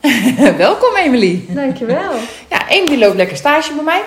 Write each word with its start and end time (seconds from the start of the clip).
welkom 0.56 0.96
Emily. 0.96 1.44
dankjewel. 1.48 2.12
Ja, 2.50 2.68
Emily 2.68 2.98
loopt 2.98 3.16
lekker 3.16 3.36
stage 3.36 3.74
bij 3.74 3.84
mij. 3.84 4.00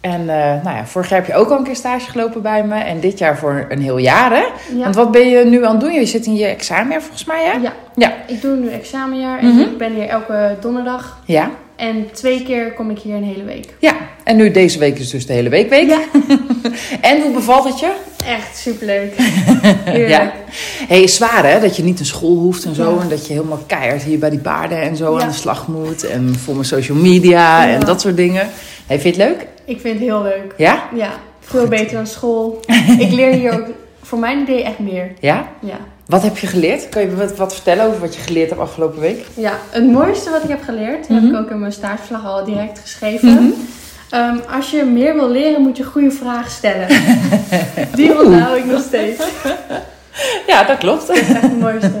En 0.00 0.20
eh, 0.20 0.62
nou 0.64 0.76
ja, 0.76 0.86
vorig 0.86 1.08
jaar 1.08 1.18
heb 1.18 1.28
je 1.28 1.34
ook 1.34 1.50
al 1.50 1.58
een 1.58 1.64
keer 1.64 1.76
stage 1.76 2.10
gelopen 2.10 2.42
bij 2.42 2.64
me. 2.64 2.74
En 2.74 3.00
dit 3.00 3.18
jaar 3.18 3.38
voor 3.38 3.66
een 3.68 3.80
heel 3.80 3.98
jaar, 3.98 4.30
hè? 4.30 4.44
Ja. 4.76 4.82
Want 4.82 4.94
wat 4.94 5.10
ben 5.10 5.28
je 5.28 5.44
nu 5.44 5.64
aan 5.64 5.70
het 5.70 5.80
doen? 5.80 5.92
Je 5.92 6.06
zit 6.06 6.26
in 6.26 6.36
je 6.36 6.46
examenjaar 6.46 7.00
volgens 7.02 7.24
mij, 7.24 7.44
hè? 7.44 7.52
Ja, 7.52 7.72
Ja. 7.94 8.12
ik 8.26 8.40
doe 8.40 8.56
nu 8.56 8.70
examenjaar 8.70 9.38
en 9.38 9.46
Mhm. 9.48 9.60
ik 9.60 9.78
ben 9.78 9.94
hier 9.94 10.08
elke 10.08 10.56
donderdag. 10.60 11.18
Ja. 11.24 11.50
En 11.78 12.08
twee 12.12 12.42
keer 12.42 12.72
kom 12.72 12.90
ik 12.90 12.98
hier 12.98 13.14
een 13.14 13.24
hele 13.24 13.44
week. 13.44 13.66
Ja. 13.78 13.92
En 14.24 14.36
nu 14.36 14.50
deze 14.50 14.78
week 14.78 14.98
is 14.98 15.10
dus 15.10 15.26
de 15.26 15.32
hele 15.32 15.48
weekweek. 15.48 15.88
Ja. 15.88 16.00
en 17.10 17.22
hoe 17.22 17.32
bevalt 17.32 17.64
het 17.64 17.80
je? 17.80 17.92
Echt 18.26 18.56
superleuk. 18.56 19.12
Heerlijk. 19.84 20.08
Ja. 20.08 20.32
hey, 20.88 21.06
zwaar 21.06 21.50
hè? 21.50 21.60
Dat 21.60 21.76
je 21.76 21.82
niet 21.82 21.96
naar 21.96 22.06
school 22.06 22.36
hoeft 22.36 22.64
en 22.64 22.74
zo. 22.74 22.94
Ja. 22.94 23.00
En 23.02 23.08
dat 23.08 23.26
je 23.26 23.32
helemaal 23.32 23.62
keihard 23.66 24.02
hier 24.02 24.18
bij 24.18 24.30
die 24.30 24.38
paarden 24.38 24.80
en 24.80 24.96
zo 24.96 25.16
Ja. 25.16 25.22
aan 25.22 25.28
de 25.28 25.34
slag 25.34 25.68
moet. 25.68 26.04
En 26.04 26.34
voor 26.38 26.54
mijn 26.54 26.66
social 26.66 26.98
media 26.98 27.64
Ja. 27.66 27.72
en 27.74 27.80
dat 27.80 28.00
soort 28.00 28.16
dingen. 28.16 28.48
Hey, 28.86 29.00
vind 29.00 29.16
je 29.16 29.22
het 29.22 29.30
leuk? 29.30 29.46
Ik 29.64 29.80
vind 29.80 29.94
het 29.98 30.08
heel 30.08 30.22
leuk. 30.22 30.54
Ja? 30.56 30.88
Ja, 30.94 31.10
veel 31.40 31.66
beter 31.66 31.92
dan 31.96 32.06
school. 32.06 32.60
ik 32.98 33.10
leer 33.12 33.32
hier 33.32 33.52
ook 33.52 33.66
voor 34.02 34.18
mijn 34.18 34.38
idee 34.40 34.62
echt 34.62 34.78
meer. 34.78 35.12
Ja? 35.20 35.48
Ja. 35.60 35.78
Wat 36.08 36.22
heb 36.22 36.38
je 36.38 36.46
geleerd? 36.46 36.88
Kan 36.88 37.02
je 37.02 37.14
wat, 37.16 37.36
wat 37.36 37.54
vertellen 37.54 37.84
over 37.86 38.00
wat 38.00 38.14
je 38.14 38.20
geleerd 38.20 38.48
hebt 38.48 38.60
afgelopen 38.60 39.00
week? 39.00 39.26
ja, 39.34 39.52
het 39.70 39.86
mooiste 39.92 40.30
wat 40.30 40.42
ik 40.42 40.48
heb 40.48 40.62
geleerd, 40.64 41.08
Mhm. 41.08 41.20
heb 41.24 41.32
ik 41.32 41.38
ook 41.40 41.50
in 41.50 41.58
mijn 41.60 41.72
staartverslag 41.72 42.24
al 42.26 42.44
direct 42.44 42.78
geschreven. 42.78 43.28
Mhm. 43.32 43.44
Ehm, 44.10 44.36
als 44.56 44.70
je 44.70 44.84
meer 44.84 45.14
wil 45.14 45.30
leren, 45.30 45.62
moet 45.62 45.76
je 45.76 45.84
goede 45.84 46.10
vragen 46.10 46.50
stellen. 46.50 46.86
Die 47.94 48.24
onthoud 48.24 48.56
ik 48.56 48.64
nog 48.64 48.82
steeds. 48.82 49.22
Ja, 50.46 50.64
dat 50.64 50.78
klopt. 50.78 51.06
Dat 51.06 51.16
is 51.16 51.28
echt 51.28 51.42
het 51.42 51.60
mooiste. 51.60 51.90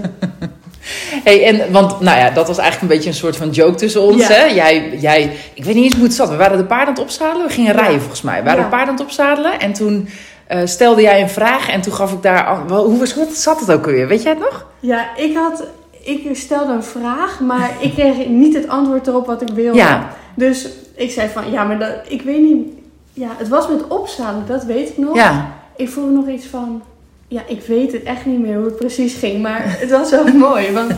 Hey, 1.24 1.44
en, 1.46 1.72
want 1.72 2.00
nou 2.00 2.18
ja, 2.18 2.30
dat 2.30 2.46
was 2.46 2.58
eigenlijk 2.58 2.90
een 2.90 2.96
beetje 2.98 3.10
een 3.12 3.16
soort 3.16 3.36
van 3.36 3.50
joke 3.50 3.74
tussen 3.76 4.00
ons. 4.02 4.26
Ja. 4.26 4.34
Hè? 4.34 4.44
Jij, 4.44 4.98
jij, 4.98 5.32
ik 5.54 5.64
weet 5.64 5.74
niet 5.74 5.84
eens 5.84 5.94
hoe 5.94 6.02
het 6.04 6.14
zat. 6.14 6.28
We 6.28 6.36
waren 6.36 6.56
de 6.56 6.64
paarden 6.64 6.86
aan 6.88 6.92
het 6.94 7.02
opzadelen. 7.02 7.46
We 7.46 7.52
gingen 7.52 7.72
rijden 7.72 7.98
volgens 8.00 8.22
mij. 8.22 8.38
We 8.38 8.44
waren 8.44 8.58
Ja. 8.58 8.64
de 8.64 8.70
paarden 8.70 8.88
aan 8.88 8.94
het 8.96 9.04
opzadelen. 9.04 9.60
En 9.60 9.72
toen 9.72 10.08
eh, 10.48 10.60
stelde 10.64 11.02
jij 11.02 11.20
een 11.22 11.28
vraag. 11.28 11.68
En 11.68 11.80
toen 11.80 11.92
gaf 11.92 12.12
ik 12.12 12.22
daar... 12.22 12.58
Hoe 12.68 12.98
was 12.98 13.12
hoe 13.12 13.26
zat 13.32 13.60
het 13.60 13.72
ook 13.72 13.86
alweer? 13.86 14.08
Weet 14.08 14.22
jij 14.22 14.32
het 14.32 14.40
nog? 14.40 14.66
Ja, 14.80 15.16
ik 15.16 15.36
had. 15.36 15.64
Ik 16.02 16.28
stelde 16.32 16.72
een 16.72 16.82
vraag, 16.82 17.40
maar 17.40 17.70
ik 17.80 17.92
kreeg 17.92 18.26
niet 18.28 18.54
het 18.54 18.68
antwoord 18.68 19.06
erop 19.06 19.26
wat 19.26 19.42
ik 19.42 19.48
wilde. 19.48 19.78
Ja. 19.78 20.08
Dus 20.34 20.68
ik 20.94 21.10
zei 21.10 21.28
van, 21.28 21.50
ja, 21.50 21.64
maar 21.64 21.78
dat, 21.78 21.90
ik 22.08 22.22
weet 22.22 22.40
niet. 22.40 22.66
Ja, 23.12 23.28
het 23.36 23.48
was 23.48 23.68
met 23.68 23.88
opstaan, 23.88 24.44
dat 24.46 24.64
weet 24.64 24.88
ik 24.88 24.98
nog. 24.98 25.16
Ja. 25.16 25.52
Ik 25.76 25.88
voelde 25.88 26.10
nog 26.10 26.28
iets 26.28 26.46
van, 26.46 26.82
ja, 27.28 27.42
ik 27.46 27.62
weet 27.66 27.92
het 27.92 28.02
echt 28.02 28.26
niet 28.26 28.40
meer 28.40 28.56
hoe 28.56 28.64
het 28.64 28.76
precies 28.76 29.14
ging, 29.14 29.42
maar 29.42 29.60
het 29.80 29.90
was 29.90 30.10
wel 30.10 30.24
mooi, 30.48 30.72
want 30.72 30.92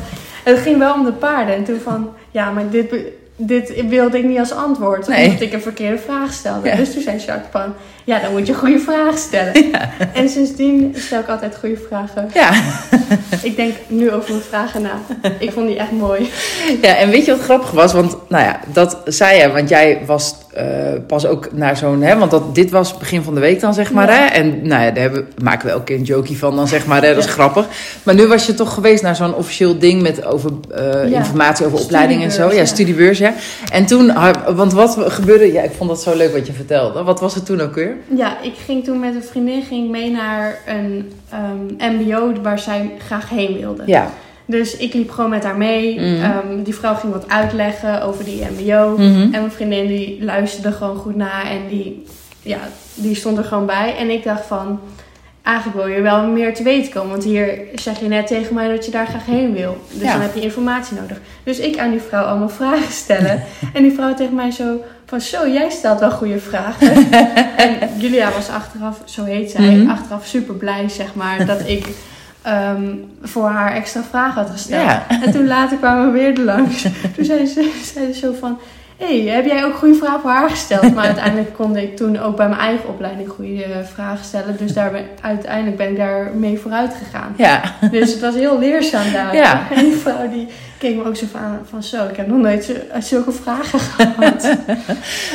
het 0.45 0.59
ging 0.59 0.78
wel 0.78 0.95
om 0.95 1.05
de 1.05 1.12
paarden. 1.12 1.55
En 1.55 1.65
toen 1.65 1.81
van, 1.81 2.11
ja, 2.31 2.51
maar 2.51 2.71
dit, 2.71 2.94
dit 3.37 3.84
wilde 3.89 4.19
ik 4.19 4.25
niet 4.25 4.39
als 4.39 4.53
antwoord, 4.53 5.09
Nee. 5.09 5.25
omdat 5.25 5.41
ik 5.41 5.53
een 5.53 5.62
verkeerde 5.62 5.99
vraag 5.99 6.33
stelde. 6.33 6.69
Ja. 6.69 6.77
Dus 6.77 6.93
toen 6.93 7.03
zei 7.03 7.16
Jacques 7.16 7.50
van, 7.50 7.75
ja, 8.05 8.19
dan 8.19 8.33
moet 8.33 8.47
je 8.47 8.55
goede 8.55 8.78
vragen 8.78 9.19
stellen. 9.19 9.53
En 10.15 10.28
sindsdien 10.28 10.94
stel 10.97 11.21
ik 11.21 11.28
altijd 11.28 11.56
goede 11.56 11.77
vragen. 11.88 12.31
Ja. 12.34 12.50
Ik 13.43 13.56
denk 13.56 13.75
nu 13.87 14.12
over 14.12 14.31
mijn 14.31 14.43
vragen 14.43 14.83
na. 14.83 14.91
Ik 15.38 15.53
vond 15.53 15.66
die 15.66 15.78
echt 15.78 15.93
mooi. 15.93 16.31
ja, 16.83 16.97
en 16.97 17.10
weet 17.10 17.25
je 17.25 17.31
wat 17.31 17.41
grappig 17.41 17.71
was? 17.71 17.93
Want 17.93 18.16
nou 18.28 18.44
ja, 18.44 18.60
dat 18.72 18.99
zei 19.05 19.41
je. 19.41 19.53
Want 19.53 19.69
jij 19.69 20.00
was 20.06 20.34
eh, 20.55 20.66
pas 21.06 21.27
ook 21.27 21.53
naar 21.53 21.77
zo'n... 21.77 22.03
Hè, 22.03 22.19
want 22.19 22.31
dat, 22.31 22.55
dit 22.55 22.71
was 22.71 22.99
begin 22.99 23.22
van 23.22 23.34
de 23.34 23.41
week 23.41 23.60
dan, 23.60 23.75
zeg 23.75 23.93
maar. 23.93 24.10
Ja. 24.10 24.15
Hè? 24.16 24.25
En 24.27 24.66
nou 24.66 24.83
ja, 24.83 24.91
daar 24.91 25.03
hebben, 25.03 25.28
maken 25.43 25.66
we 25.66 25.72
elke 25.72 25.84
keer 25.84 25.97
een 25.97 26.03
jokie 26.03 26.39
van 26.39 26.56
dan, 26.56 26.69
zeg 26.69 26.87
maar. 26.87 27.03
Hè? 27.03 27.09
Dat 27.09 27.19
is 27.19 27.25
Ja. 27.25 27.31
grappig. 27.31 27.66
Maar 28.03 28.15
nu 28.15 28.27
was 28.27 28.47
je 28.47 28.55
toch 28.55 28.75
geweest 28.75 29.03
naar 29.03 29.16
zo'n 29.16 29.34
officieel 29.34 29.78
ding 29.78 30.03
met 30.03 30.25
over 30.25 30.50
eh, 30.71 31.12
informatie 31.12 31.66
over 31.66 31.78
opleiding 31.78 32.22
en 32.22 32.31
zo. 32.31 32.53
Ja, 32.53 32.65
studiebeurs, 32.65 33.19
ja. 33.19 33.34
En 33.72 33.87
toen, 33.87 34.12
want 34.55 34.72
wat 34.72 34.97
gebeurde... 34.99 35.53
Ja, 35.53 35.62
ik 35.62 35.72
vond 35.77 35.91
dat 35.91 36.03
zo 36.03 36.16
leuk 36.16 36.33
wat 36.33 36.47
je 36.47 36.53
vertelde. 36.53 37.03
Wat 37.03 37.21
was 37.21 37.34
het 37.34 37.47
toen 37.47 37.60
ook 37.60 37.75
weer? 37.75 37.90
Ja, 38.09 38.41
ik 38.41 38.55
ging 38.55 38.84
toen 38.84 39.01
met 39.01 39.15
een 39.15 39.23
vriendin 39.23 39.62
ging 39.62 39.91
mee 39.91 40.11
naar 40.11 40.59
een 40.67 41.12
ehm, 41.31 41.95
mbo 41.97 42.33
waar 42.43 42.59
zij 42.59 42.91
graag 42.99 43.28
heen 43.28 43.59
wilde. 43.59 43.83
Ja. 43.87 44.11
Dus 44.47 44.77
ik 44.77 44.95
liep 44.95 45.11
gewoon 45.11 45.31
met 45.31 45.45
haar 45.45 45.56
mee. 45.56 45.95
Mhm. 46.01 46.23
Ehm, 46.23 46.62
die 46.62 46.75
vrouw 46.75 46.95
ging 46.95 47.12
wat 47.12 47.28
uitleggen 47.28 48.03
over 48.03 48.25
die 48.25 48.45
mbo. 48.59 48.91
Mhm. 48.99 49.21
En 49.21 49.31
mijn 49.31 49.51
vriendin 49.51 49.87
die 49.87 50.25
luisterde 50.25 50.73
gewoon 50.73 50.97
goed 50.97 51.17
na 51.17 51.43
en 51.51 51.69
die, 51.69 52.05
ja, 52.43 52.59
die 52.95 53.15
stond 53.15 53.39
er 53.39 53.45
gewoon 53.45 53.67
bij. 53.67 53.97
En 53.99 54.11
ik 54.11 54.25
dacht 54.25 54.47
van, 54.47 54.81
eigenlijk 55.43 55.77
wil 55.78 55.87
je 55.87 56.01
wel 56.01 56.27
meer 56.27 56.55
te 56.55 56.62
weten 56.62 56.93
komen. 56.93 57.11
Want 57.11 57.25
hier 57.25 57.59
zeg 57.75 58.01
je 58.01 58.09
net 58.09 58.27
tegen 58.27 58.55
mij 58.55 58.69
dat 58.69 58.84
je 58.84 58.91
daar 58.91 59.07
graag 59.07 59.27
heen 59.27 59.53
wil. 59.53 59.77
Dus 59.93 60.03
Ja. 60.03 60.12
dan 60.12 60.21
heb 60.21 60.34
je 60.34 60.41
informatie 60.41 60.97
nodig. 61.01 61.21
Dus 61.45 61.59
ik 61.59 61.78
aan 61.78 61.91
die 61.91 62.01
vrouw 62.01 62.25
allemaal 62.25 62.49
vragen 62.61 62.93
stellen. 62.93 63.43
en 63.75 63.83
die 63.83 63.93
vrouw 63.93 64.15
tegen 64.15 64.34
mij 64.34 64.51
zo 64.51 64.81
van, 65.10 65.21
zo, 65.21 65.48
jij 65.48 65.71
stelt 65.71 66.00
wel 66.00 66.10
goede 66.10 66.38
vragen. 66.38 67.10
en 67.65 67.78
Julia 67.98 68.31
was 68.32 68.48
achteraf, 68.48 69.00
zo 69.04 69.25
heet 69.25 69.50
zij, 69.50 69.75
Mhm. 69.75 69.91
achteraf 69.91 70.26
super 70.26 70.54
blij, 70.54 70.88
zeg 70.88 71.15
maar, 71.15 71.47
dat 71.47 71.60
ik... 71.69 71.87
ehm, 72.43 72.82
voor 73.22 73.48
haar 73.48 73.72
extra 73.75 74.03
vragen 74.10 74.43
had 74.43 74.50
gesteld. 74.50 74.82
Ja. 74.82 75.06
En 75.22 75.32
toen 75.32 75.47
later 75.47 75.76
kwamen 75.76 76.06
we 76.12 76.19
weer 76.19 76.32
er 76.38 76.44
langs. 76.44 76.82
Toen 77.16 77.25
zei 77.25 77.47
ze, 77.47 77.81
zei 77.94 78.12
ze 78.12 78.19
zo 78.19 78.32
van... 78.41 78.59
Hé, 78.97 79.22
hey, 79.25 79.34
heb 79.34 79.44
jij 79.47 79.65
ook 79.65 79.75
goede 79.75 79.94
vragen 79.94 80.21
voor 80.21 80.31
haar 80.31 80.50
gesteld? 80.50 80.94
Maar 80.94 81.04
uiteindelijk 81.15 81.54
kon 81.54 81.77
ik 81.77 81.97
toen 81.97 82.19
ook 82.21 82.37
bij 82.37 82.48
mijn 82.48 82.60
eigen 82.60 82.88
opleiding 82.88 83.28
goede 83.28 83.62
eh, 83.65 83.71
vragen 83.94 84.25
stellen. 84.25 84.56
Dus 84.59 84.72
daar 84.72 84.91
ben, 84.91 85.04
uiteindelijk 85.21 85.77
ben 85.77 85.88
ik 85.91 85.97
daar 85.97 86.31
mee 86.34 86.59
vooruit 86.59 86.94
gegaan. 87.04 87.34
Ja. 87.37 87.60
Dus 87.91 88.10
het 88.12 88.21
was 88.21 88.34
heel 88.34 88.59
leerzaam 88.59 89.12
daar. 89.12 89.34
Ja. 89.34 89.62
En 89.75 89.84
die 89.84 89.97
vrouw 89.97 90.28
die 90.28 90.48
keek 90.80 90.96
me 90.96 91.04
ook 91.06 91.16
zo 91.16 91.26
van, 91.30 91.41
van 91.70 91.82
zo, 91.82 92.04
ik 92.08 92.16
heb 92.16 92.26
nog 92.26 92.38
nooit 92.38 92.72
zulke 93.00 93.32
vragen 93.32 93.78
gehad. 93.88 94.42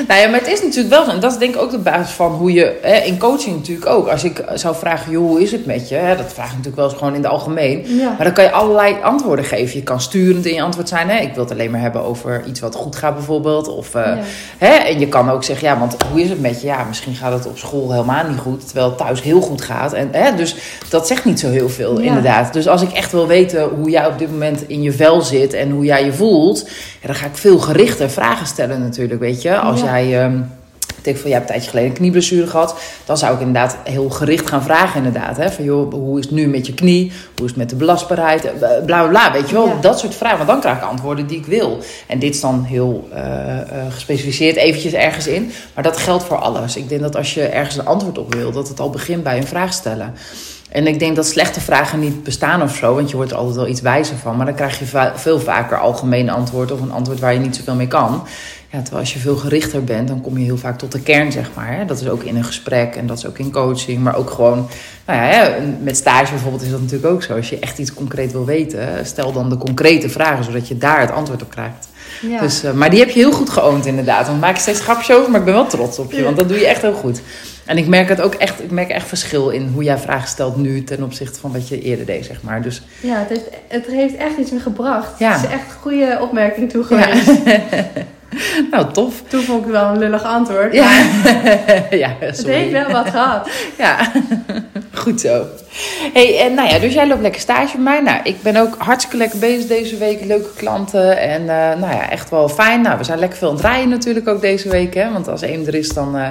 Nou 0.07 0.19
ja, 0.21 0.27
maar 0.29 0.39
het 0.39 0.47
is 0.47 0.61
natuurlijk 0.61 0.89
wel 0.89 1.03
zo. 1.05 1.11
En 1.11 1.19
dat 1.19 1.31
is 1.31 1.37
denk 1.37 1.55
ik 1.55 1.61
ook 1.61 1.71
de 1.71 1.77
basis 1.77 2.13
van 2.15 2.31
hoe 2.31 2.53
je... 2.53 2.79
Hè, 2.81 2.95
in 2.95 3.17
coaching 3.17 3.55
natuurlijk 3.55 3.87
ook. 3.89 4.07
Als 4.07 4.23
ik 4.23 4.43
zou 4.53 4.75
vragen, 4.75 5.11
joh, 5.11 5.27
hoe 5.27 5.41
is 5.41 5.51
het 5.51 5.65
met 5.65 5.89
je? 5.89 5.95
Hè, 5.95 6.15
dat 6.15 6.33
vraag 6.33 6.45
ik 6.45 6.51
natuurlijk 6.51 6.75
wel 6.75 6.85
eens 6.89 6.97
gewoon 6.97 7.13
in 7.15 7.21
het 7.23 7.31
algemeen. 7.31 7.83
Ja. 7.97 8.07
Maar 8.15 8.23
dan 8.23 8.33
kan 8.33 8.43
je 8.43 8.51
allerlei 8.51 8.95
antwoorden 9.03 9.45
geven. 9.45 9.77
Je 9.77 9.83
kan 9.83 10.01
sturend 10.01 10.45
in 10.45 10.53
je 10.53 10.61
antwoord 10.61 10.89
zijn. 10.89 11.09
Hè? 11.09 11.17
Ik 11.19 11.33
wil 11.33 11.43
het 11.43 11.51
alleen 11.53 11.71
maar 11.71 11.81
hebben 11.81 12.01
over 12.03 12.43
iets 12.47 12.59
wat 12.59 12.75
goed 12.75 12.95
gaat 12.95 13.13
bijvoorbeeld. 13.15 13.67
Of, 13.67 13.95
eh, 13.95 14.01
Ja. 14.05 14.17
hè? 14.57 14.73
En 14.73 14.99
je 14.99 15.07
kan 15.07 15.29
ook 15.29 15.43
zeggen, 15.43 15.67
ja, 15.67 15.79
want 15.79 15.95
hoe 16.11 16.21
is 16.21 16.29
het 16.29 16.41
met 16.41 16.61
je? 16.61 16.67
Ja, 16.67 16.83
misschien 16.83 17.15
gaat 17.15 17.33
het 17.33 17.47
op 17.47 17.57
school 17.57 17.91
helemaal 17.91 18.27
niet 18.29 18.39
goed. 18.39 18.65
Terwijl 18.65 18.87
het 18.87 18.97
thuis 18.97 19.21
heel 19.21 19.41
goed 19.41 19.61
gaat. 19.61 19.93
En, 19.93 20.09
hè? 20.11 20.35
Dus 20.35 20.55
dat 20.89 21.07
zegt 21.07 21.25
niet 21.25 21.39
zo 21.39 21.49
heel 21.49 21.69
veel, 21.69 21.99
Ja. 22.01 22.07
inderdaad. 22.07 22.53
Dus 22.53 22.67
als 22.67 22.81
ik 22.81 22.91
echt 22.91 23.11
wil 23.11 23.27
weten 23.27 23.63
hoe 23.63 23.89
jij 23.89 24.07
op 24.07 24.17
dit 24.19 24.31
moment 24.31 24.67
in 24.67 24.81
je 24.81 24.91
vel 24.91 25.21
zit... 25.21 25.33
en 25.43 25.71
hoe 25.71 25.85
jij 25.85 26.05
je 26.05 26.13
voelt... 26.13 26.69
Ja, 27.01 27.07
dan 27.07 27.15
ga 27.15 27.25
ik 27.25 27.35
veel 27.37 27.59
gerichter 27.59 28.09
vragen 28.09 28.47
stellen 28.47 28.79
natuurlijk, 28.79 29.19
weet 29.19 29.41
je. 29.41 29.57
Als 29.59 29.79
Ja. 29.81 29.85
jij... 30.01 30.25
ik 30.25 30.31
denk 31.05 31.17
van, 31.17 31.29
jij 31.29 31.37
hebt 31.37 31.49
een 31.49 31.53
tijdje 31.55 31.69
geleden 31.69 31.89
een 31.89 31.97
knieblessure 31.97 32.47
gehad. 32.47 32.75
Dan 33.05 33.17
zou 33.17 33.33
ik 33.33 33.39
inderdaad 33.39 33.77
heel 33.83 34.09
gericht 34.09 34.49
gaan 34.49 34.63
vragen 34.63 35.03
inderdaad. 35.05 35.37
Hè? 35.37 35.51
Van, 35.51 35.63
joh, 35.63 35.93
hoe 35.93 36.19
is 36.19 36.25
het 36.25 36.33
nu 36.33 36.47
met 36.47 36.65
je 36.65 36.73
knie? 36.73 37.11
Hoe 37.35 37.43
is 37.45 37.49
het 37.51 37.55
met 37.59 37.69
de 37.69 37.75
belastbaarheid? 37.75 38.45
Eh, 38.45 38.51
Bla, 38.59 38.77
bla, 38.85 39.07
bla, 39.07 39.31
weet 39.31 39.49
je 39.49 39.55
wel? 39.55 39.67
Ja. 39.67 39.73
Dat 39.81 39.99
soort 39.99 40.15
vragen. 40.15 40.37
Want 40.37 40.47
dan 40.49 40.59
krijg 40.59 40.77
ik 40.77 40.83
antwoorden 40.83 41.27
die 41.27 41.37
ik 41.37 41.45
wil. 41.45 41.77
En 42.07 42.19
dit 42.19 42.33
is 42.35 42.41
dan 42.41 42.63
heel 42.63 43.07
eh, 43.13 43.59
eh, 43.61 43.65
gespecificeerd 43.89 44.55
eventjes 44.55 44.93
ergens 44.93 45.27
in. 45.27 45.51
Maar 45.73 45.83
dat 45.83 45.97
geldt 45.97 46.23
voor 46.23 46.37
alles. 46.37 46.75
Ik 46.75 46.89
denk 46.89 47.01
dat 47.01 47.15
als 47.15 47.33
je 47.33 47.41
ergens 47.43 47.77
een 47.77 47.85
antwoord 47.85 48.17
op 48.17 48.33
wil... 48.33 48.51
dat 48.51 48.67
het 48.67 48.79
al 48.79 48.89
begint 48.89 49.23
bij 49.23 49.37
een 49.37 49.47
vraag 49.47 49.73
stellen. 49.73 50.13
En 50.69 50.87
ik 50.87 50.99
denk 50.99 51.15
dat 51.15 51.25
slechte 51.25 51.61
vragen 51.61 51.99
niet 51.99 52.23
bestaan 52.23 52.61
of 52.61 52.75
zo, 52.75 52.95
want 52.95 53.09
je 53.09 53.15
wordt 53.15 53.31
er 53.31 53.37
altijd 53.37 53.55
wel 53.55 53.67
iets 53.67 53.81
wijzer 53.81 54.17
van. 54.17 54.35
Maar 54.37 54.45
dan 54.45 54.55
krijg 54.55 54.79
je 54.79 54.85
va- 54.85 55.11
veel 55.15 55.39
vaker 55.39 55.79
algemeen 55.79 56.29
antwoord 56.29 56.71
of 56.71 56.81
een 56.81 56.91
antwoord 56.91 57.19
waar 57.19 57.33
je 57.33 57.39
niet 57.39 57.55
zoveel 57.55 57.75
mee 57.75 57.87
kan. 57.87 58.23
Ja, 58.75 58.81
terwijl 58.81 59.03
als 59.03 59.13
je 59.13 59.19
veel 59.19 59.35
gerichter 59.35 59.83
bent, 59.83 60.07
dan 60.07 60.21
kom 60.21 60.37
je 60.37 60.43
heel 60.43 60.57
vaak 60.57 60.77
tot 60.77 60.91
de 60.91 60.99
kern, 60.99 61.31
zeg 61.31 61.49
maar. 61.53 61.87
Dat 61.87 62.01
is 62.01 62.07
ook 62.07 62.23
in 62.23 62.35
een 62.35 62.43
gesprek 62.43 62.95
en 62.95 63.07
dat 63.07 63.17
is 63.17 63.25
ook 63.25 63.37
in 63.37 63.51
coaching, 63.51 64.03
maar 64.03 64.15
ook 64.15 64.29
gewoon... 64.29 64.67
Nou 65.05 65.19
ja, 65.19 65.55
met 65.81 65.97
stage 65.97 66.31
bijvoorbeeld 66.31 66.61
is 66.61 66.69
dat 66.69 66.81
natuurlijk 66.81 67.13
ook 67.13 67.23
zo. 67.23 67.35
Als 67.35 67.49
je 67.49 67.59
echt 67.59 67.77
iets 67.77 67.93
concreet 67.93 68.31
wil 68.31 68.45
weten, 68.45 69.05
stel 69.05 69.31
dan 69.31 69.49
de 69.49 69.57
concrete 69.57 70.09
vragen, 70.09 70.43
zodat 70.43 70.67
je 70.67 70.77
daar 70.77 70.99
het 70.99 71.11
antwoord 71.11 71.41
op 71.41 71.49
krijgt. 71.49 71.87
Ja. 72.21 72.39
Dus, 72.39 72.63
eh, 72.63 72.71
maar 72.71 72.89
die 72.89 72.99
heb 72.99 73.09
je 73.09 73.19
heel 73.19 73.31
goed 73.31 73.49
geoond 73.49 73.85
inderdaad. 73.85 74.25
Want 74.25 74.37
ik 74.37 74.43
maak 74.43 74.57
steeds 74.57 74.79
grapjes 74.79 75.15
over, 75.17 75.31
maar 75.31 75.39
ik 75.39 75.45
ben 75.45 75.53
wel 75.53 75.67
trots 75.67 75.99
op 75.99 76.11
je. 76.11 76.23
Want 76.23 76.37
dat 76.37 76.47
doe 76.47 76.59
je 76.59 76.67
echt 76.67 76.81
heel 76.81 76.93
goed. 76.93 77.21
En 77.65 77.77
ik 77.77 77.87
merk 77.87 78.09
het 78.09 78.21
ook 78.21 78.33
echt, 78.33 78.63
ik 78.63 78.71
merk 78.71 78.89
echt 78.89 79.07
verschil 79.07 79.49
in 79.49 79.71
hoe 79.73 79.83
jij 79.83 79.97
vragen 79.97 80.27
stelt 80.27 80.57
nu 80.57 80.83
ten 80.83 81.03
opzichte 81.03 81.39
van 81.39 81.51
wat 81.51 81.67
je 81.67 81.81
eerder 81.81 82.05
deed, 82.05 82.25
zeg 82.25 82.41
maar. 82.41 82.61
Dus 82.61 82.81
ja, 83.01 83.19
het 83.19 83.29
heeft, 83.29 83.49
het 83.67 83.85
heeft 83.85 84.15
echt 84.15 84.37
iets 84.37 84.51
me 84.51 84.59
gebracht. 84.59 85.19
Ja. 85.19 85.31
Het 85.31 85.43
is 85.43 85.51
echt 85.51 85.65
een 85.69 85.81
goede 85.81 86.17
opmerking 86.21 86.71
toe 86.71 86.85
ja. 86.89 87.13
nou, 88.71 88.91
tof. 88.91 89.21
Toen 89.27 89.41
vond 89.41 89.59
ik 89.59 89.63
het 89.65 89.73
wel 89.73 89.89
een 89.89 89.97
lullig 89.97 90.23
antwoord. 90.23 90.73
Ja, 90.73 90.91
ja 92.03 92.15
het 92.19 92.37
sorry. 92.37 92.53
heeft 92.53 92.71
wel 92.71 92.91
wat 92.91 93.09
gehad. 93.09 93.49
Ja, 93.77 94.11
goed 94.93 95.21
zo. 95.21 95.45
Hey, 96.13 96.39
en 96.39 96.53
nou 96.53 96.69
ja, 96.69 96.79
dus 96.79 96.93
jij 96.93 97.07
loopt 97.07 97.21
lekker 97.21 97.41
stage 97.41 97.71
bij 97.73 97.83
mij. 97.83 98.01
Nou, 98.01 98.19
ik 98.23 98.41
ben 98.41 98.55
ook 98.55 98.75
hartstikke 98.77 99.17
lekker 99.17 99.39
bezig 99.39 99.67
deze 99.67 99.97
week. 99.97 100.25
Leuke 100.25 100.53
klanten 100.55 101.17
en 101.17 101.41
eh, 101.41 101.79
nou 101.79 101.93
ja, 101.93 102.09
echt 102.09 102.29
wel 102.29 102.49
fijn. 102.49 102.81
Nou, 102.81 102.97
we 102.97 103.03
zijn 103.03 103.19
lekker 103.19 103.37
veel 103.37 103.49
aan 103.49 103.55
het 103.55 103.63
rijden 103.63 103.89
natuurlijk 103.89 104.27
ook 104.27 104.41
deze 104.41 104.69
week. 104.69 104.93
Hè? 104.93 105.11
Want 105.11 105.27
als 105.27 105.41
één 105.41 105.67
er 105.67 105.75
is, 105.75 105.89
dan... 105.89 106.17
eh, 106.17 106.27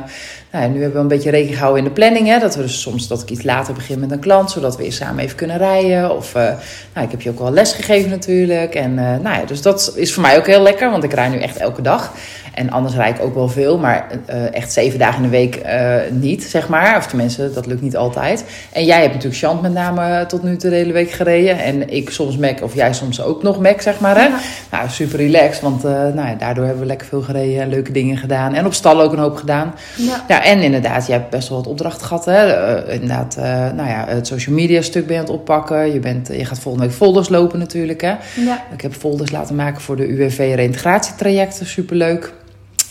nou 0.61 0.71
nu 0.71 0.81
hebben 0.81 0.93
we 0.93 1.03
een 1.03 1.09
beetje 1.09 1.31
rekening 1.31 1.56
gehouden 1.56 1.83
in 1.83 1.89
de 1.89 1.95
planning. 1.95 2.27
Hè? 2.27 2.39
Dat 2.39 2.55
we 2.55 2.62
dus 2.62 2.81
soms 2.81 3.09
dat 3.09 3.23
ik 3.23 3.31
iets 3.31 3.43
later 3.43 3.75
begin 3.75 3.99
met 3.99 4.11
een 4.11 4.19
klant. 4.19 4.51
Zodat 4.51 4.77
we 4.77 4.85
eens 4.85 4.97
samen 4.97 5.25
even 5.25 5.37
kunnen 5.37 5.59
rijden. 5.59 6.17
Of, 6.17 6.35
eh, 6.35 6.43
nou, 6.95 7.06
ik 7.06 7.11
heb 7.11 7.21
je 7.21 7.31
ook 7.31 7.39
wel 7.39 7.53
les 7.53 7.73
gegeven 7.73 8.11
natuurlijk. 8.11 8.75
En 8.75 8.99
eh, 8.99 9.05
nou 9.05 9.39
ja, 9.39 9.45
dus 9.47 9.62
dat 9.62 9.93
is 9.97 10.12
voor 10.12 10.23
mij 10.23 10.39
ook 10.39 10.47
heel 10.47 10.62
lekker. 10.62 10.91
Want 10.91 11.05
ik 11.05 11.12
rij 11.12 11.29
nu 11.29 11.39
echt 11.39 11.56
elke 11.56 11.83
dag. 11.83 12.12
En 12.55 12.71
anders 12.71 12.95
rijd 12.95 13.19
ik 13.19 13.25
ook 13.25 13.35
wel 13.35 13.49
veel, 13.49 13.79
maar 13.79 14.06
eh, 14.27 14.55
echt 14.55 14.73
zeven 14.73 14.99
dagen 14.99 15.17
in 15.25 15.31
de 15.31 15.37
week 15.37 15.62
niet, 16.11 16.43
zeg 16.43 16.69
maar. 16.69 16.97
Of 16.97 17.06
tenminste, 17.06 17.53
dat 17.53 17.67
lukt 17.67 17.83
niet 17.83 17.97
altijd. 17.97 18.45
En 18.73 18.85
jij 18.85 19.01
hebt 19.01 19.12
natuurlijk 19.12 19.43
Chant 19.43 19.62
met 19.62 19.73
name 19.73 20.27
tot 20.27 20.43
nu 20.43 20.56
toe 20.56 20.71
de 20.71 20.77
hele 20.77 20.93
week 20.93 21.11
gereden. 21.11 21.59
En 21.59 21.91
ik 21.91 22.11
soms 22.11 22.37
Mac, 22.37 22.62
of 22.62 22.75
jij 22.75 22.93
soms 22.93 23.23
ook 23.23 23.43
nog 23.43 23.61
Mac, 23.61 23.81
zeg 23.81 24.01
maar. 24.01 24.17
Hè? 24.17 24.27
Ja. 24.27 24.39
Nou, 24.71 24.89
super 24.89 25.19
relaxed, 25.19 25.61
want 25.62 25.83
nou 25.83 26.29
ja, 26.29 26.35
daardoor 26.39 26.65
hebben 26.65 26.83
we 26.83 26.89
lekker 26.89 27.06
veel 27.06 27.23
gereden 27.23 27.62
en 27.62 27.69
leuke 27.69 27.93
dingen 27.93 28.17
gedaan. 28.17 28.55
En 28.55 28.67
op 28.67 28.75
stal 28.75 29.01
ook 29.01 29.12
een 29.12 29.19
hoop 29.19 29.37
gedaan. 29.37 29.75
Ja. 29.97 30.44
En 30.44 30.61
inderdaad, 30.61 31.06
je 31.06 31.12
hebt 31.12 31.31
best 31.31 31.49
wel 31.49 31.58
wat 31.58 31.67
opdrachten 31.67 32.06
gehad. 32.06 32.25
Hè? 32.25 32.46
Eh, 32.46 32.94
inderdaad, 32.94 33.37
eh, 33.37 33.44
nou 33.73 33.88
ja, 33.88 34.05
het 34.08 34.26
social 34.26 34.55
media 34.55 34.82
stuk 34.82 35.06
ben 35.06 35.14
je 35.14 35.20
aan 35.20 35.26
het 35.26 35.35
oppakken. 35.35 35.93
Je, 35.93 35.99
bent, 35.99 36.29
je 36.29 36.44
gaat 36.44 36.58
volgende 36.58 36.87
week 36.87 36.96
folders 36.96 37.29
lopen 37.29 37.58
natuurlijk, 37.58 38.00
hè. 38.00 38.14
Ja. 38.37 38.64
Ik 38.73 38.81
heb 38.81 38.93
folders 38.93 39.31
laten 39.31 39.55
maken 39.55 39.81
voor 39.81 39.96
de 39.96 40.08
UWV 40.08 40.52
reintegratietrajecten. 40.55 41.67
Superleuk. 41.67 42.32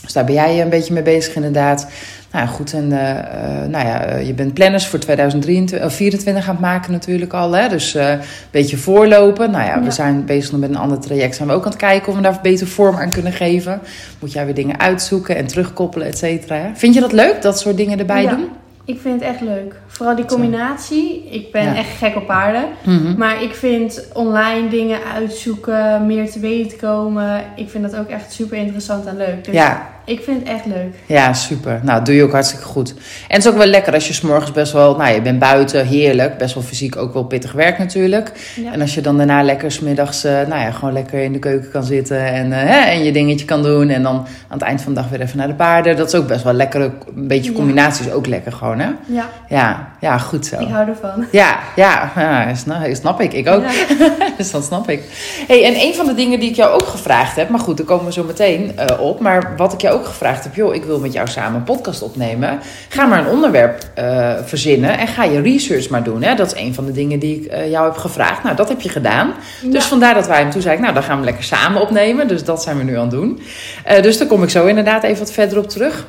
Dus 0.04 0.12
daar 0.12 0.24
ben 0.24 0.34
jij 0.34 0.60
een 0.60 0.68
beetje 0.68 0.94
mee 0.94 1.02
bezig 1.02 1.34
inderdaad. 1.34 1.86
Nou 2.32 2.46
ja, 2.46 2.52
goed. 2.52 2.72
En 2.72 2.92
eh, 2.92 3.10
eh, 3.18 3.68
nou 3.68 3.86
ja, 3.86 4.04
eh, 4.04 4.26
je 4.26 4.32
bent 4.34 4.54
planners 4.54 4.86
voor 4.86 4.98
2023, 4.98 5.84
of 5.84 5.94
24 5.94 6.44
aan 6.48 6.50
het 6.50 6.60
maken 6.60 6.92
natuurlijk 6.92 7.32
al. 7.32 7.52
Hè? 7.52 7.68
Dus 7.68 7.94
een 7.94 8.18
beetje 8.50 8.76
voorlopen. 8.76 9.50
Nou 9.50 9.64
ja, 9.64 9.82
we 9.82 9.90
zijn 9.90 10.24
bezig 10.24 10.52
met 10.58 10.70
een 10.70 10.76
ander 10.76 11.00
traject. 11.00 11.34
Zijn 11.36 11.48
we 11.48 11.54
ook 11.54 11.64
aan 11.64 11.70
het 11.70 11.80
kijken 11.80 12.08
of 12.08 12.16
we 12.16 12.22
daar 12.22 12.38
beter 12.42 12.66
vorm 12.66 12.96
aan 12.96 13.10
kunnen 13.10 13.32
geven. 13.32 13.80
Moet 14.20 14.32
jij 14.32 14.44
weer 14.44 14.54
dingen 14.54 14.80
uitzoeken 14.80 15.36
en 15.36 15.46
terugkoppelen, 15.46 16.06
et 16.06 16.18
cetera. 16.18 16.56
hè? 16.56 16.68
Vind 16.74 16.94
je 16.94 17.00
dat 17.00 17.12
leuk, 17.12 17.42
dat 17.42 17.58
soort 17.60 17.76
dingen 17.76 17.98
erbij 17.98 18.22
Ja. 18.22 18.30
doen? 18.30 18.48
Ik 18.86 18.98
vind 19.00 19.20
het 19.20 19.30
echt 19.30 19.40
leuk. 19.40 19.74
Vooral 19.86 20.16
die 20.16 20.24
combinatie. 20.24 21.28
Ik 21.30 21.52
ben 21.52 21.62
Ja. 21.64 21.74
echt 21.76 21.96
gek 21.98 22.16
op 22.16 22.26
paarden. 22.26 22.64
Mhm. 22.84 23.14
Maar 23.18 23.42
ik 23.42 23.54
vind 23.54 24.04
online 24.12 24.68
dingen 24.68 24.98
uitzoeken, 25.14 26.06
meer 26.06 26.30
te 26.30 26.38
weten 26.40 26.78
komen. 26.78 27.42
Ik 27.56 27.70
vind 27.70 27.90
dat 27.90 27.96
ook 28.00 28.08
echt 28.08 28.32
super 28.32 28.56
interessant 28.58 29.06
en 29.06 29.16
leuk. 29.16 29.44
Dus 29.44 29.54
Ja, 29.54 29.86
ik 30.04 30.20
vind 30.22 30.38
het 30.38 30.48
echt 30.48 30.66
leuk. 30.66 30.94
Ja, 31.06 31.32
super. 31.32 31.80
Nou, 31.82 32.04
doe 32.04 32.14
je 32.14 32.22
ook 32.22 32.32
hartstikke 32.32 32.64
goed. 32.64 32.90
En 33.28 33.36
het 33.36 33.44
is 33.44 33.50
ook 33.50 33.56
wel 33.56 33.66
lekker 33.66 33.92
als 33.94 34.06
je 34.06 34.12
s'morgens 34.12 34.52
best 34.52 34.72
wel... 34.72 34.96
Nou, 34.96 35.14
je 35.14 35.20
bent 35.22 35.38
buiten, 35.38 35.86
heerlijk. 35.86 36.38
Best 36.38 36.54
wel 36.54 36.62
fysiek 36.62 36.96
ook 36.96 37.12
wel 37.12 37.24
pittig 37.24 37.52
werk 37.52 37.78
natuurlijk. 37.78 38.52
Ja. 38.56 38.72
En 38.72 38.80
als 38.80 38.94
je 38.94 39.00
dan 39.00 39.16
daarna 39.16 39.42
lekker 39.42 39.72
smiddags... 39.72 40.24
eh 40.24 40.32
nou 40.32 40.60
ja, 40.60 40.70
gewoon 40.70 40.92
lekker 40.94 41.22
in 41.22 41.32
de 41.32 41.38
keuken 41.38 41.70
kan 41.70 41.84
zitten 41.84 42.18
en, 42.26 42.52
eh, 42.52 42.58
hè, 42.58 42.78
en 42.90 43.04
je 43.04 43.12
dingetje 43.12 43.44
kan 43.44 43.62
doen. 43.62 43.88
En 43.88 44.02
dan 44.02 44.14
aan 44.14 44.58
het 44.58 44.62
eind 44.62 44.82
van 44.82 44.94
de 44.94 45.00
dag 45.00 45.10
weer 45.10 45.20
even 45.20 45.36
naar 45.38 45.48
de 45.48 45.54
paarden. 45.54 45.96
Dat 45.96 46.06
is 46.06 46.14
ook 46.14 46.26
best 46.26 46.44
wel 46.44 46.52
lekker. 46.52 46.80
Een 46.82 46.92
beetje 47.28 47.50
Ja. 47.50 47.56
combinatie 47.56 48.06
is 48.06 48.12
ook 48.12 48.26
lekker 48.26 48.52
gewoon, 48.52 48.78
hè? 48.78 48.88
Ja, 49.06 49.28
Ja, 49.48 49.88
ja 50.00 50.18
goed 50.18 50.46
zo. 50.46 50.60
ik 50.60 50.68
hou 50.68 50.88
ervan. 50.88 51.24
Ja, 51.32 51.58
ja, 51.76 52.12
ja 52.16 52.54
snap, 52.54 52.78
snap 52.92 53.20
ik. 53.20 53.32
Ik 53.32 53.48
ook. 53.48 53.62
Ja. 53.62 54.08
dus 54.38 54.50
dat 54.50 54.64
snap 54.64 54.88
ik. 54.90 55.02
Hey, 55.46 55.64
en 55.64 55.74
een 55.86 55.94
van 55.94 56.06
de 56.06 56.14
dingen 56.14 56.40
die 56.40 56.48
ik 56.50 56.56
jou 56.56 56.72
ook 56.72 56.86
gevraagd 56.86 57.36
heb, 57.36 57.48
maar 57.48 57.60
goed, 57.60 57.76
daar 57.76 57.86
komen 57.86 58.04
we 58.04 58.12
zo 58.12 58.24
meteen 58.24 58.72
eh, 58.78 59.00
op. 59.00 59.20
Maar 59.20 59.52
wat 59.56 59.72
ik 59.72 59.80
jou 59.80 59.93
ook 59.94 60.06
gevraagd 60.06 60.44
heb, 60.44 60.54
joh, 60.54 60.74
ik 60.74 60.84
wil 60.84 60.98
met 60.98 61.12
jou 61.12 61.28
samen 61.28 61.54
een 61.54 61.64
podcast 61.64 62.02
opnemen. 62.02 62.58
Ga 62.88 63.06
maar 63.06 63.18
een 63.18 63.32
onderwerp 63.32 63.82
eh, 63.94 64.32
verzinnen 64.44 64.98
en 64.98 65.06
ga 65.06 65.24
je 65.24 65.40
research 65.40 65.88
maar 65.88 66.02
doen. 66.02 66.22
Hè? 66.22 66.34
Dat 66.34 66.54
is 66.54 66.60
een 66.60 66.74
van 66.74 66.84
de 66.84 66.92
dingen 66.92 67.18
die 67.18 67.40
ik 67.40 67.46
eh, 67.46 67.70
jou 67.70 67.84
heb 67.84 67.96
gevraagd. 67.96 68.42
Nou, 68.42 68.56
dat 68.56 68.68
heb 68.68 68.80
je 68.80 68.88
gedaan. 68.88 69.34
Dus 69.62 69.84
vandaar 69.84 70.14
dat 70.14 70.26
wij 70.26 70.40
hem 70.40 70.50
toen 70.50 70.62
zei 70.62 70.74
ik, 70.74 70.80
nou, 70.80 70.94
dan 70.94 71.02
gaan 71.02 71.18
we 71.18 71.24
lekker 71.24 71.44
samen 71.44 71.80
opnemen. 71.80 72.28
Dus 72.28 72.44
dat 72.44 72.62
zijn 72.62 72.78
we 72.78 72.82
nu 72.82 72.94
aan 72.94 73.00
het 73.00 73.10
doen. 73.10 73.40
Eh, 73.84 74.02
dus 74.02 74.18
daar 74.18 74.26
kom 74.26 74.42
ik 74.42 74.50
zo 74.50 74.66
inderdaad 74.66 75.02
even 75.02 75.18
wat 75.18 75.32
verder 75.32 75.58
op 75.58 75.68
terug. 75.68 76.06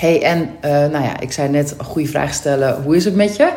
Hey, 0.00 0.22
en 0.22 0.50
eh, 0.60 0.70
nou 0.70 1.04
ja, 1.04 1.20
ik 1.20 1.32
zei 1.32 1.48
net 1.48 1.74
een 1.78 1.84
goede 1.84 2.08
vraag 2.08 2.34
stellen. 2.34 2.82
Hoe 2.82 2.96
is 2.96 3.04
het 3.04 3.14
met 3.14 3.36
je? 3.36 3.52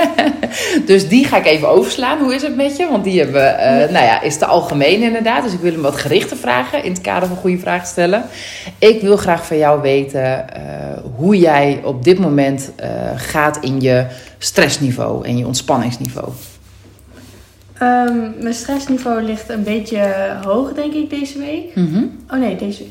dus 0.90 1.08
die 1.08 1.24
ga 1.24 1.36
ik 1.36 1.46
even 1.46 1.68
overslaan. 1.68 2.18
Hoe 2.18 2.34
is 2.34 2.42
het 2.42 2.56
met 2.56 2.76
je? 2.76 2.88
Want 2.90 3.04
die 3.04 3.18
hebben, 3.18 3.58
eh, 3.58 3.90
nou 3.90 4.04
ja, 4.04 4.20
is 4.20 4.38
te 4.38 4.46
algemeen 4.46 5.02
inderdaad. 5.02 5.42
Dus 5.42 5.52
ik 5.52 5.60
wil 5.60 5.72
hem 5.72 5.82
wat 5.82 5.96
gerichte 5.96 6.36
vragen 6.36 6.84
in 6.84 6.92
het 6.92 7.00
kader 7.00 7.28
van 7.28 7.36
goede 7.36 7.58
vragen 7.58 7.86
stellen. 7.86 8.24
Ik 8.78 9.00
wil 9.00 9.16
graag 9.16 9.46
van 9.46 9.58
jou 9.58 9.80
weten 9.80 10.54
eh, 10.54 10.62
hoe 11.16 11.38
jij 11.38 11.80
op 11.84 12.04
dit 12.04 12.18
moment 12.18 12.72
gaat 13.16 13.58
in 13.60 13.80
je 13.80 14.06
stressniveau 14.38 15.26
en 15.26 15.36
je 15.36 15.46
ontspanningsniveau. 15.46 16.28
Ehm, 17.78 18.18
mijn 18.38 18.54
stressniveau 18.54 19.22
ligt 19.22 19.48
een 19.48 19.62
beetje 19.62 20.36
hoog, 20.44 20.72
denk 20.72 20.92
ik, 20.92 21.10
deze 21.10 21.38
week. 21.38 21.74
Mhm. 21.74 22.04
Oh 22.28 22.38
nee, 22.38 22.56
deze, 22.56 22.84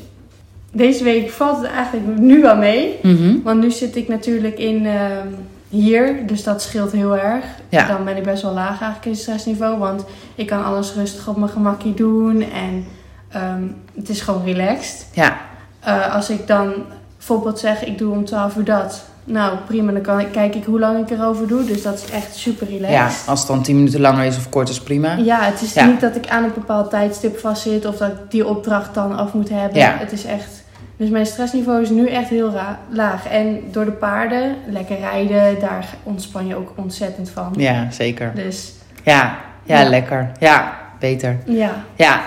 deze 0.72 1.04
week 1.04 1.30
valt 1.30 1.56
het 1.62 1.70
eigenlijk 1.70 2.18
nu 2.18 2.40
wel 2.42 2.56
mee. 2.56 2.98
Mhm. 3.02 3.42
Want 3.42 3.60
nu 3.60 3.70
zit 3.70 3.96
ik 3.96 4.08
natuurlijk 4.08 4.58
in 4.58 4.86
ehm, 4.86 5.26
hier, 5.68 6.26
dus 6.26 6.42
dat 6.42 6.62
scheelt 6.62 6.92
heel 6.92 7.16
erg. 7.18 7.44
Ja. 7.68 7.86
Dan 7.86 8.04
ben 8.04 8.16
ik 8.16 8.22
best 8.22 8.42
wel 8.42 8.52
laag 8.52 8.68
eigenlijk 8.68 9.04
in 9.04 9.10
het 9.10 9.20
stressniveau. 9.20 9.78
Want 9.78 10.04
ik 10.34 10.46
kan 10.46 10.64
alles 10.64 10.94
rustig 10.94 11.28
op 11.28 11.36
mijn 11.36 11.50
gemakje 11.50 11.94
doen. 11.94 12.40
En 12.42 12.84
ehm, 13.28 13.62
het 13.96 14.08
is 14.08 14.20
gewoon 14.20 14.44
relaxed. 14.44 15.06
Ja, 15.12 15.36
Eh, 15.80 16.14
als 16.14 16.30
ik 16.30 16.46
dan 16.46 16.72
bijvoorbeeld 17.16 17.58
zeg, 17.58 17.84
ik 17.84 17.98
doe 17.98 18.12
om 18.14 18.24
12 18.24 18.56
uur 18.56 18.64
dat. 18.64 19.04
Nou, 19.24 19.56
prima, 19.66 19.92
dan 19.92 20.00
kan 20.02 20.20
ik, 20.20 20.26
kijk 20.32 20.54
ik 20.54 20.64
hoe 20.64 20.78
lang 20.78 20.98
ik 20.98 21.10
erover 21.10 21.46
doe. 21.46 21.64
Dus 21.64 21.82
dat 21.82 21.94
is 21.94 22.10
echt 22.10 22.34
super 22.36 22.66
relaxed. 22.66 22.94
ja, 23.24 23.30
als 23.30 23.38
het 23.38 23.48
dan 23.48 23.62
10 23.62 23.76
minuten 23.76 24.00
langer 24.00 24.24
is 24.24 24.36
of 24.36 24.48
kort 24.48 24.68
is 24.68 24.80
prima. 24.80 25.16
Ja, 25.16 25.40
het 25.40 25.60
is 25.62 25.72
Ja. 25.74 25.86
niet 25.86 26.00
dat 26.00 26.16
ik 26.16 26.28
aan 26.28 26.44
een 26.44 26.52
bepaald 26.54 26.90
tijdstip 26.90 27.38
vastzit 27.38 27.86
of 27.86 27.96
dat 27.96 28.08
ik 28.08 28.16
die 28.28 28.46
opdracht 28.46 28.94
dan 28.94 29.16
af 29.16 29.32
moet 29.32 29.48
hebben. 29.48 29.78
Ja. 29.78 29.96
Het 29.98 30.12
is 30.12 30.24
echt. 30.24 30.61
Dus 31.02 31.10
mijn 31.10 31.26
stressniveau 31.26 31.82
is 31.82 31.90
nu 31.90 32.06
echt 32.08 32.28
heel 32.28 32.52
laag. 32.90 33.26
En 33.28 33.60
door 33.70 33.84
de 33.84 33.90
paarden, 33.90 34.56
lekker 34.66 34.98
rijden, 34.98 35.60
daar 35.60 35.86
ontspan 36.02 36.46
je 36.46 36.56
ook 36.56 36.72
ontzettend 36.76 37.30
van. 37.30 37.52
Ja, 37.56 37.90
zeker. 37.90 38.32
Dus 38.34 38.72
Ja, 39.04 39.38
ja, 39.64 39.80
Ja. 39.80 39.88
lekker. 39.88 40.30
Ja, 40.40 40.78
beter. 41.00 41.38
ja, 41.46 41.84
Ja, 41.96 42.20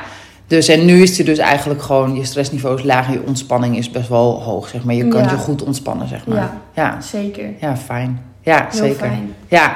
dus 0.47 0.67
en 0.67 0.85
nu 0.85 1.01
is 1.01 1.17
het 1.17 1.25
dus 1.25 1.37
eigenlijk 1.37 1.81
gewoon, 1.81 2.15
je 2.15 2.23
stressniveau 2.25 2.77
is 2.77 2.83
laag 2.83 3.07
en 3.07 3.13
je 3.13 3.23
ontspanning 3.25 3.77
is 3.77 3.91
best 3.91 4.09
wel 4.09 4.41
hoog, 4.43 4.67
zeg 4.67 4.83
maar. 4.83 4.95
Je 4.95 5.07
kan 5.07 5.23
Ja. 5.23 5.29
je 5.29 5.37
goed 5.37 5.63
ontspannen, 5.63 6.07
zeg 6.07 6.27
maar. 6.27 6.37
Ja. 6.37 6.53
ja, 6.73 7.01
zeker. 7.01 7.49
ja, 7.59 7.77
fijn. 7.77 8.25
Ja, 8.41 8.67
Heel 8.69 8.79
zeker. 8.81 8.95
fijn. 8.97 9.33
Ja. 9.47 9.75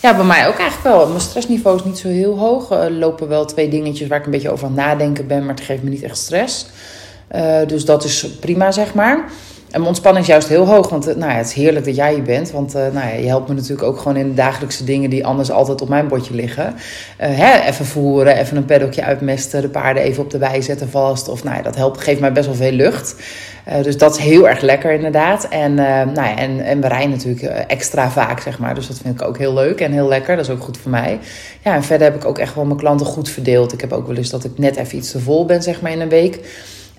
ja, 0.00 0.16
bij 0.16 0.24
mij 0.24 0.48
ook 0.48 0.58
eigenlijk 0.58 0.96
wel. 0.96 1.08
Mijn 1.08 1.20
stressniveau 1.20 1.76
is 1.76 1.84
niet 1.84 1.98
zo 1.98 2.08
heel 2.08 2.38
hoog. 2.38 2.70
Er 2.70 2.90
lopen 2.92 3.28
wel 3.28 3.44
twee 3.44 3.68
dingetjes 3.68 4.08
waar 4.08 4.18
ik 4.18 4.24
een 4.24 4.30
beetje 4.30 4.50
over 4.50 4.66
aan 4.66 4.72
het 4.76 4.80
nadenken 4.86 5.26
ben, 5.26 5.44
maar 5.44 5.54
het 5.54 5.64
geeft 5.64 5.82
me 5.82 5.90
niet 5.90 6.02
echt 6.02 6.16
stress. 6.16 6.66
Eh, 7.30 7.66
dus 7.66 7.84
dat 7.84 8.04
is 8.04 8.26
prima, 8.40 8.70
zeg 8.70 8.94
maar. 8.94 9.16
En 9.70 9.76
mijn 9.76 9.86
ontspanning 9.86 10.24
is 10.24 10.30
juist 10.30 10.48
heel 10.48 10.66
hoog, 10.66 10.88
want 10.88 11.06
eh, 11.06 11.16
nou 11.16 11.30
ja, 11.30 11.36
het 11.36 11.46
is 11.46 11.52
heerlijk 11.52 11.84
dat 11.84 11.96
jij 11.96 12.14
hier 12.14 12.22
bent. 12.22 12.50
Want 12.50 12.74
eh, 12.74 12.82
nou 12.92 13.08
ja, 13.08 13.14
je 13.14 13.26
helpt 13.26 13.48
me 13.48 13.54
natuurlijk 13.54 13.82
ook 13.82 13.98
gewoon 13.98 14.16
in 14.16 14.28
de 14.28 14.34
dagelijkse 14.34 14.84
dingen 14.84 15.10
die 15.10 15.26
anders 15.26 15.50
altijd 15.50 15.80
op 15.80 15.88
mijn 15.88 16.08
bordje 16.08 16.34
liggen. 16.34 16.74
Hè, 17.16 17.68
even 17.68 17.84
voeren, 17.86 18.36
even 18.36 18.56
een 18.56 18.64
paddockje 18.64 19.02
uitmesten, 19.04 19.60
de 19.60 19.68
paarden 19.68 20.02
even 20.02 20.22
op 20.22 20.30
de 20.30 20.38
wei 20.38 20.62
zetten 20.62 20.90
vast. 20.90 21.28
Of 21.28 21.44
nou 21.44 21.56
ja, 21.56 21.62
dat 21.62 21.76
helpt, 21.76 22.00
geeft 22.00 22.20
mij 22.20 22.32
best 22.32 22.46
wel 22.46 22.54
veel 22.54 22.72
lucht. 22.72 23.14
Dus 23.82 23.98
dat 23.98 24.16
is 24.16 24.22
heel 24.22 24.48
erg 24.48 24.60
lekker 24.60 24.92
inderdaad. 24.92 25.48
En, 25.48 25.74
nou 25.74 26.14
ja, 26.14 26.36
en, 26.36 26.60
en 26.60 26.80
we 26.80 26.88
rijden 26.88 27.10
natuurlijk 27.10 27.42
extra 27.66 28.10
vaak, 28.10 28.40
zeg 28.40 28.58
maar. 28.58 28.74
Dus 28.74 28.86
dat 28.86 28.98
vind 29.02 29.20
ik 29.20 29.26
ook 29.26 29.38
heel 29.38 29.54
leuk 29.54 29.80
en 29.80 29.92
heel 29.92 30.08
lekker. 30.08 30.36
Dat 30.36 30.44
is 30.44 30.50
ook 30.50 30.62
goed 30.62 30.78
voor 30.78 30.90
mij. 30.90 31.18
Ja, 31.64 31.74
en 31.74 31.82
verder 31.82 32.06
heb 32.06 32.16
ik 32.16 32.24
ook 32.24 32.38
echt 32.38 32.54
wel 32.54 32.64
mijn 32.64 32.78
klanten 32.78 33.06
goed 33.06 33.30
verdeeld. 33.30 33.72
Ik 33.72 33.80
heb 33.80 33.92
ook 33.92 34.06
wel 34.06 34.16
eens 34.16 34.30
dat 34.30 34.44
ik 34.44 34.58
net 34.58 34.76
even 34.76 34.98
iets 34.98 35.10
te 35.10 35.20
vol 35.20 35.44
ben, 35.44 35.62
zeg 35.62 35.80
maar, 35.80 35.92
in 35.92 36.00
een 36.00 36.08
week. 36.08 36.40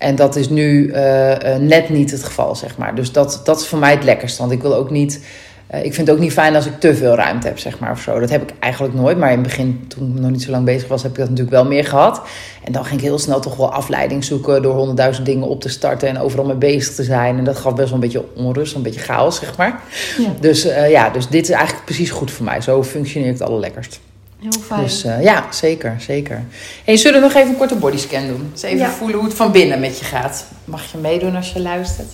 En 0.01 0.15
dat 0.15 0.35
is 0.35 0.49
nu 0.49 0.91
eh, 0.91 1.55
eh, 1.55 1.61
net 1.61 1.89
niet 1.89 2.11
het 2.11 2.23
geval, 2.23 2.55
zeg 2.55 2.77
maar. 2.77 2.95
Dus 2.95 3.11
dat, 3.11 3.41
dat 3.43 3.59
is 3.59 3.67
voor 3.67 3.79
mij 3.79 3.91
het 3.91 4.03
lekkerst. 4.03 4.37
Want 4.37 4.51
ik 4.51 4.61
wil 4.61 4.75
ook 4.75 4.89
niet... 4.89 5.25
eh, 5.67 5.85
ik 5.85 5.93
vind 5.93 6.07
het 6.07 6.15
ook 6.15 6.21
niet 6.21 6.31
fijn 6.31 6.55
als 6.55 6.65
ik 6.65 6.79
te 6.79 6.95
veel 6.95 7.15
ruimte 7.15 7.47
heb, 7.47 7.59
zeg 7.59 7.79
maar, 7.79 7.91
of 7.91 8.01
zo. 8.01 8.19
Dat 8.19 8.29
heb 8.29 8.41
ik 8.41 8.53
eigenlijk 8.59 8.93
nooit. 8.93 9.17
Maar 9.17 9.29
in 9.31 9.37
het 9.37 9.47
begin, 9.47 9.85
toen 9.87 10.13
ik 10.15 10.21
nog 10.21 10.31
niet 10.31 10.41
zo 10.41 10.51
lang 10.51 10.65
bezig 10.65 10.87
was, 10.87 11.01
heb 11.01 11.11
ik 11.11 11.17
dat 11.17 11.29
natuurlijk 11.29 11.55
wel 11.55 11.65
meer 11.65 11.85
gehad. 11.85 12.21
En 12.63 12.71
dan 12.71 12.85
ging 12.85 12.99
ik 12.99 13.05
heel 13.05 13.19
snel 13.19 13.39
toch 13.39 13.55
wel 13.55 13.73
afleiding 13.73 14.23
zoeken... 14.23 14.61
door 14.61 14.75
honderdduizend 14.75 15.25
dingen 15.25 15.47
op 15.47 15.61
te 15.61 15.69
starten 15.69 16.07
en 16.07 16.19
overal 16.19 16.45
mee 16.45 16.55
bezig 16.55 16.95
te 16.95 17.03
zijn. 17.03 17.37
En 17.37 17.43
dat 17.43 17.57
gaf 17.57 17.75
best 17.75 17.85
wel 17.85 17.95
een 17.95 18.09
beetje 18.09 18.25
onrust, 18.35 18.75
een 18.75 18.81
beetje 18.81 18.99
chaos, 18.99 19.39
zeg 19.39 19.57
maar. 19.57 19.81
Ja. 20.17 20.29
Dus 20.39 20.63
ja, 20.89 21.09
dus 21.09 21.27
dit 21.27 21.49
is 21.49 21.55
eigenlijk 21.55 21.85
precies 21.85 22.11
goed 22.11 22.31
voor 22.31 22.45
mij. 22.45 22.61
Zo 22.61 22.83
functioneer 22.83 23.27
ik 23.27 23.39
het 23.39 23.47
allerlekkerst. 23.47 23.99
Heel 24.41 24.51
fijn. 24.51 24.81
Dus 24.81 25.03
eh, 25.03 25.23
ja, 25.23 25.51
zeker, 25.51 26.01
zeker. 26.01 26.43
Hey, 26.85 26.97
zullen 26.97 27.19
we 27.21 27.25
nog 27.27 27.35
even 27.35 27.49
een 27.49 27.57
korte 27.57 27.75
bodyscan 27.75 28.27
doen? 28.27 28.49
Dus 28.51 28.61
even 28.61 28.77
Ja. 28.77 28.89
voelen 28.89 29.15
hoe 29.17 29.25
het 29.27 29.35
van 29.37 29.51
binnen 29.51 29.79
met 29.79 29.99
je 29.99 30.05
gaat. 30.05 30.45
Mag 30.65 30.91
je 30.91 30.97
meedoen 30.97 31.35
als 31.35 31.53
je 31.53 31.59
luistert? 31.61 32.09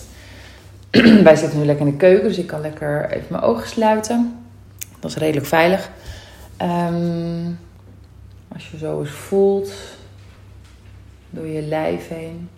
Wij 1.24 1.36
zitten 1.36 1.60
nu 1.60 1.65
lekker 1.65 1.86
in 1.86 1.91
de 1.91 1.98
keuken, 1.98 2.27
dus 2.27 2.38
ik 2.38 2.48
kan 2.48 2.62
lekker 2.62 3.10
even 3.12 3.25
mijn 3.29 3.43
ogen 3.43 3.67
sluiten. 3.67 4.36
Dat 5.00 5.12
is 5.12 5.17
redelijk 5.17 5.46
veilig. 5.46 5.89
Ehm, 6.57 7.51
als 8.53 8.69
je 8.72 8.77
zo 8.77 9.00
eens 9.00 9.10
voelt, 9.10 9.72
door 11.29 11.48
je 11.48 11.62
lijf 11.62 12.07
heen. 12.07 12.50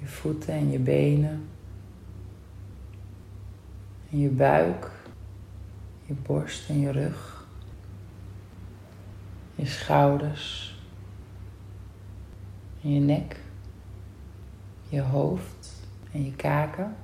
Je 0.00 0.06
voeten 0.06 0.52
en 0.54 0.70
je 0.70 0.78
benen. 0.78 1.48
En 4.10 4.20
je 4.20 4.28
buik. 4.28 4.90
Je 6.06 6.14
borst 6.26 6.68
en 6.68 6.80
je 6.80 6.90
rug. 6.92 7.33
Je 9.54 9.66
schouders. 9.66 10.74
En 12.82 12.94
je 12.94 13.00
nek. 13.00 13.36
Je 14.88 15.00
hoofd 15.00 15.72
en 16.12 16.24
je 16.24 16.32
kaken. 16.36 16.94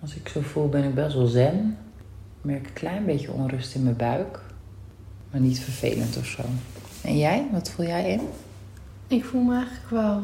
Als 0.00 0.14
ik 0.14 0.28
zo 0.28 0.40
voel 0.40 0.68
ben 0.68 0.84
ik 0.84 0.94
best 0.94 1.14
wel 1.14 1.26
zen. 1.26 1.76
Ik 2.38 2.44
merk 2.48 2.66
een 2.66 2.72
klein 2.72 3.04
beetje 3.04 3.32
onrust 3.32 3.74
in 3.74 3.82
mijn 3.82 3.96
buik. 3.96 4.40
Maar 5.30 5.40
niet 5.40 5.60
vervelend 5.60 6.16
of 6.16 6.26
zo. 6.26 6.42
En 7.02 7.18
jij? 7.18 7.46
Wat 7.52 7.70
voel 7.70 7.86
jij 7.86 8.10
in? 8.12 8.20
Ik 9.06 9.24
voel 9.24 9.42
me 9.42 9.54
eigenlijk 9.54 9.90
wel 9.90 10.22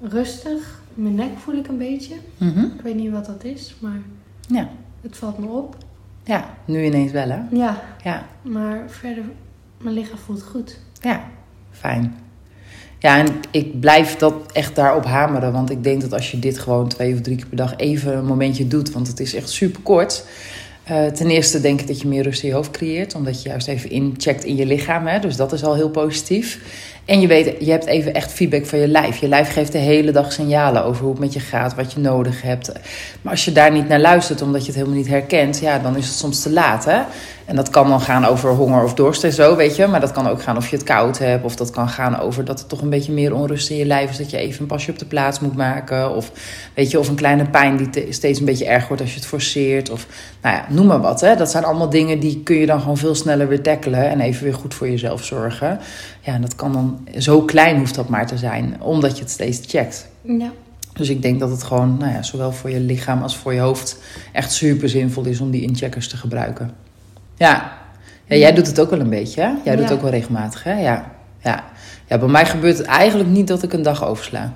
rustig. 0.00 0.80
Mijn 0.94 1.14
nek 1.14 1.38
voel 1.38 1.54
ik 1.54 1.68
een 1.68 1.78
beetje. 1.78 2.14
Mhm. 2.38 2.58
Ik 2.64 2.80
weet 2.80 2.94
niet 2.94 3.10
wat 3.10 3.26
dat 3.26 3.44
is, 3.44 3.74
maar 3.80 4.00
Ja. 4.48 4.68
het 5.00 5.16
valt 5.16 5.38
me 5.38 5.46
op. 5.46 5.76
Ja, 6.24 6.54
nu 6.64 6.84
ineens 6.84 7.12
wel 7.12 7.28
hè? 7.28 7.40
Ja, 7.50 7.82
Ja. 8.04 8.26
maar 8.42 8.90
verder, 8.90 9.24
mijn 9.78 9.94
lichaam 9.94 10.18
voelt 10.18 10.42
goed. 10.42 10.78
Ja, 11.00 11.30
fijn. 11.70 12.16
Ja, 12.98 13.18
en 13.18 13.26
ik 13.50 13.80
blijf 13.80 14.16
dat 14.16 14.52
echt 14.52 14.74
daarop 14.74 15.04
hameren. 15.04 15.52
Want 15.52 15.70
ik 15.70 15.82
denk 15.82 16.00
dat 16.00 16.12
als 16.12 16.30
je 16.30 16.38
dit 16.38 16.58
gewoon 16.58 16.88
twee 16.88 17.14
of 17.14 17.20
drie 17.20 17.36
keer 17.36 17.46
per 17.46 17.56
dag 17.56 17.76
even 17.76 18.16
een 18.16 18.24
momentje 18.24 18.68
doet, 18.68 18.92
want 18.92 19.06
het 19.06 19.20
is 19.20 19.34
echt 19.34 19.50
super 19.50 19.80
kort. 19.82 20.24
Eh, 20.84 21.06
ten 21.06 21.30
eerste 21.30 21.60
denk 21.60 21.80
ik 21.80 21.86
dat 21.86 22.00
je 22.00 22.08
meer 22.08 22.22
rust 22.22 22.42
in 22.42 22.48
je 22.48 22.54
hoofd 22.54 22.70
creëert, 22.70 23.14
omdat 23.14 23.42
je 23.42 23.48
juist 23.48 23.68
even 23.68 23.90
incheckt 23.90 24.44
in 24.44 24.56
je 24.56 24.66
lichaam. 24.66 25.06
Hè? 25.06 25.18
Dus 25.18 25.36
dat 25.36 25.52
is 25.52 25.64
al 25.64 25.74
heel 25.74 25.90
positief. 25.90 26.60
En 27.08 27.20
je 27.20 27.26
weet, 27.26 27.54
je 27.58 27.70
hebt 27.70 27.86
even 27.86 28.14
echt 28.14 28.32
feedback 28.32 28.66
van 28.66 28.78
je 28.78 28.88
lijf. 28.88 29.16
Je 29.16 29.28
lijf 29.28 29.52
geeft 29.52 29.72
de 29.72 29.78
hele 29.78 30.10
dag 30.10 30.32
signalen 30.32 30.84
over 30.84 31.02
hoe 31.02 31.10
het 31.10 31.20
met 31.20 31.32
je 31.32 31.40
gaat, 31.40 31.74
wat 31.74 31.92
je 31.92 32.00
nodig 32.00 32.42
hebt. 32.42 32.72
Maar 33.22 33.32
als 33.32 33.44
je 33.44 33.52
daar 33.52 33.72
niet 33.72 33.88
naar 33.88 34.00
luistert, 34.00 34.42
omdat 34.42 34.60
je 34.60 34.66
het 34.66 34.76
helemaal 34.76 34.96
niet 34.96 35.08
herkent, 35.08 35.58
ja, 35.58 35.78
dan 35.78 35.96
is 35.96 36.06
het 36.06 36.16
soms 36.16 36.42
te 36.42 36.50
laat. 36.52 36.84
Hè? 36.84 37.00
En 37.44 37.56
dat 37.56 37.70
kan 37.70 37.88
dan 37.88 38.00
gaan 38.00 38.24
over 38.24 38.50
honger 38.50 38.84
of 38.84 38.94
dorst 38.94 39.24
en 39.24 39.32
zo, 39.32 39.56
weet 39.56 39.76
je. 39.76 39.86
Maar 39.86 40.00
dat 40.00 40.12
kan 40.12 40.28
ook 40.28 40.42
gaan 40.42 40.56
of 40.56 40.68
je 40.70 40.76
het 40.76 40.84
koud 40.84 41.18
hebt. 41.18 41.44
Of 41.44 41.56
dat 41.56 41.70
kan 41.70 41.88
gaan 41.88 42.20
over 42.20 42.44
dat 42.44 42.60
er 42.60 42.66
toch 42.66 42.80
een 42.80 42.90
beetje 42.90 43.12
meer 43.12 43.34
onrust 43.34 43.70
in 43.70 43.76
je 43.76 43.86
lijf 43.86 44.10
is. 44.10 44.16
Dat 44.16 44.30
je 44.30 44.36
even 44.36 44.60
een 44.60 44.66
pasje 44.66 44.90
op 44.90 44.98
de 44.98 45.04
plaats 45.04 45.40
moet 45.40 45.56
maken. 45.56 46.14
Of, 46.14 46.30
weet 46.74 46.90
je, 46.90 46.98
of 46.98 47.08
een 47.08 47.14
kleine 47.14 47.44
pijn 47.44 47.76
die 47.76 47.90
te- 47.90 48.06
steeds 48.10 48.38
een 48.38 48.44
beetje 48.44 48.66
erg 48.66 48.88
wordt 48.88 49.02
als 49.02 49.12
je 49.12 49.18
het 49.18 49.28
forceert. 49.28 49.90
Of, 49.90 50.06
nou 50.42 50.56
ja, 50.56 50.64
noem 50.68 50.86
maar 50.86 51.00
wat. 51.00 51.20
Hè. 51.20 51.36
Dat 51.36 51.50
zijn 51.50 51.64
allemaal 51.64 51.90
dingen 51.90 52.18
die 52.20 52.42
kun 52.42 52.56
je 52.56 52.66
dan 52.66 52.80
gewoon 52.80 52.96
veel 52.96 53.14
sneller 53.14 53.48
weer 53.48 53.62
tackelen. 53.62 54.10
En 54.10 54.20
even 54.20 54.44
weer 54.44 54.54
goed 54.54 54.74
voor 54.74 54.90
jezelf 54.90 55.24
zorgen. 55.24 55.78
Ja, 56.28 56.34
en 56.34 56.40
dat 56.40 56.54
kan 56.54 56.72
dan, 56.72 57.08
zo 57.18 57.42
klein 57.42 57.78
hoeft 57.78 57.94
dat 57.94 58.08
maar 58.08 58.26
te 58.26 58.38
zijn. 58.38 58.76
Omdat 58.80 59.16
je 59.16 59.22
het 59.22 59.30
steeds 59.30 59.60
checkt. 59.66 60.08
Ja, 60.22 60.52
Dus 60.92 61.08
ik 61.08 61.22
denk 61.22 61.40
dat 61.40 61.50
het 61.50 61.62
gewoon, 61.62 61.96
nou 61.98 62.12
ja, 62.12 62.22
zowel 62.22 62.52
voor 62.52 62.70
je 62.70 62.80
lichaam 62.80 63.22
als 63.22 63.36
voor 63.36 63.54
je 63.54 63.60
hoofd 63.60 63.98
echt 64.32 64.52
super 64.52 64.88
zinvol 64.88 65.24
is 65.24 65.40
om 65.40 65.50
die 65.50 65.62
incheckers 65.62 66.08
te 66.08 66.16
gebruiken. 66.16 66.70
Ja. 67.36 67.78
ja 68.24 68.36
jij 68.36 68.52
doet 68.52 68.66
het 68.66 68.80
ook 68.80 68.90
wel 68.90 69.00
een 69.00 69.08
beetje, 69.08 69.40
hè? 69.40 69.52
Jij 69.64 69.76
doet 69.76 69.84
het 69.84 69.92
ook 69.92 70.02
wel 70.02 70.10
regelmatig, 70.10 70.62
hè? 70.62 70.80
Ja. 70.80 71.12
ja. 71.42 71.64
Ja, 72.06 72.18
bij 72.18 72.28
mij 72.28 72.46
gebeurt 72.46 72.78
het 72.78 72.86
eigenlijk 72.86 73.30
niet 73.30 73.46
dat 73.46 73.62
ik 73.62 73.72
een 73.72 73.82
dag 73.82 74.04
oversla. 74.06 74.52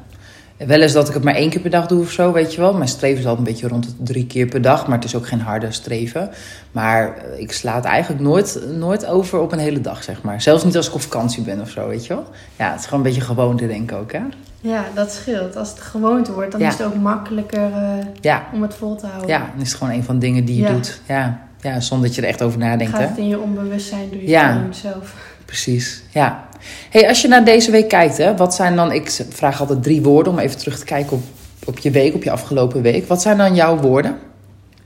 Wel 0.66 0.80
eens 0.80 0.92
dat 0.92 1.08
ik 1.08 1.14
het 1.14 1.22
maar 1.24 1.34
één 1.34 1.50
keer 1.50 1.60
per 1.60 1.70
dag 1.70 1.86
doe 1.86 2.00
of 2.02 2.10
zo, 2.10 2.32
weet 2.32 2.54
je 2.54 2.60
wel. 2.60 2.74
Mijn 2.74 2.88
streven 2.88 3.18
is 3.18 3.26
altijd 3.26 3.46
een 3.46 3.52
beetje 3.52 3.68
rond 3.68 3.84
de 3.84 3.92
drie 4.12 4.26
keer 4.26 4.46
per 4.46 4.62
dag. 4.62 4.86
Maar 4.86 4.96
het 4.96 5.04
is 5.06 5.14
ook 5.16 5.26
geen 5.26 5.40
harde 5.40 5.72
streven. 5.72 6.30
Maar 6.72 7.16
eh, 7.16 7.40
ik 7.40 7.52
sla 7.52 7.74
het 7.74 7.84
eigenlijk 7.84 8.22
nooit, 8.22 8.60
nooit 8.78 9.06
over 9.06 9.38
op 9.40 9.52
een 9.52 9.58
hele 9.58 9.80
dag, 9.80 10.02
zeg 10.02 10.22
maar. 10.22 10.40
Zelfs 10.42 10.64
niet 10.64 10.76
als 10.76 10.88
ik 10.88 10.94
op 10.94 11.00
vakantie 11.00 11.42
ben 11.42 11.60
of 11.60 11.70
zo, 11.70 11.88
weet 11.88 12.06
je 12.06 12.14
wel. 12.14 12.24
Ja, 12.58 12.70
het 12.70 12.80
is 12.80 12.84
gewoon 12.86 13.00
een 13.00 13.06
beetje 13.06 13.20
gewoonte, 13.26 13.66
denk 13.66 13.90
ik 13.90 13.96
ook, 13.98 14.12
hè? 14.12 14.20
ja, 14.60 14.84
dat 14.94 15.12
scheelt. 15.12 15.56
Als 15.56 15.70
het 15.70 15.80
gewoonte 15.80 16.32
wordt, 16.32 16.52
dan 16.52 16.60
Ja. 16.60 16.68
is 16.68 16.78
het 16.78 16.86
ook 16.86 16.94
makkelijker 16.94 17.72
eh, 17.72 17.88
Ja, 18.20 18.46
om 18.52 18.62
het 18.62 18.74
vol 18.74 18.96
te 18.96 19.06
houden. 19.06 19.28
Ja, 19.28 19.38
dan 19.38 19.62
is 19.62 19.68
het 19.68 19.78
gewoon 19.78 19.94
een 19.94 20.04
van 20.04 20.14
de 20.14 20.20
dingen 20.20 20.44
die 20.44 20.56
je 20.56 20.62
Ja. 20.62 20.72
doet. 20.72 21.00
Ja. 21.08 21.40
ja, 21.60 21.80
zonder 21.80 22.06
dat 22.06 22.16
je 22.16 22.22
er 22.22 22.28
echt 22.28 22.42
over 22.42 22.58
nadenkt. 22.58 22.92
Gaat 22.92 23.00
Hè? 23.00 23.06
het 23.08 23.18
in 23.18 23.28
je 23.28 23.40
onbewustzijn, 23.40 24.08
doe 24.10 24.20
je 24.22 24.28
Ja. 24.28 24.46
het 24.46 24.56
gewoon 24.56 24.74
zelf. 24.74 25.14
Precies, 25.52 26.02
ja. 26.10 26.44
Hey, 26.90 27.08
als 27.08 27.22
je 27.22 27.28
naar 27.28 27.44
deze 27.44 27.70
week 27.70 27.88
kijkt, 27.88 28.16
hè, 28.16 28.36
wat 28.36 28.54
zijn 28.54 28.76
dan... 28.76 28.92
Ik 28.92 29.10
vraag 29.28 29.60
altijd 29.60 29.82
drie 29.82 30.02
woorden 30.02 30.32
om 30.32 30.38
even 30.38 30.58
terug 30.58 30.78
te 30.78 30.84
kijken 30.84 31.12
op, 31.12 31.22
op 31.64 31.78
je 31.78 31.90
week, 31.90 32.14
op 32.14 32.22
je 32.22 32.30
afgelopen 32.30 32.82
week. 32.82 33.06
Wat 33.06 33.22
zijn 33.22 33.36
dan 33.36 33.54
jouw 33.54 33.76
woorden? 33.76 34.18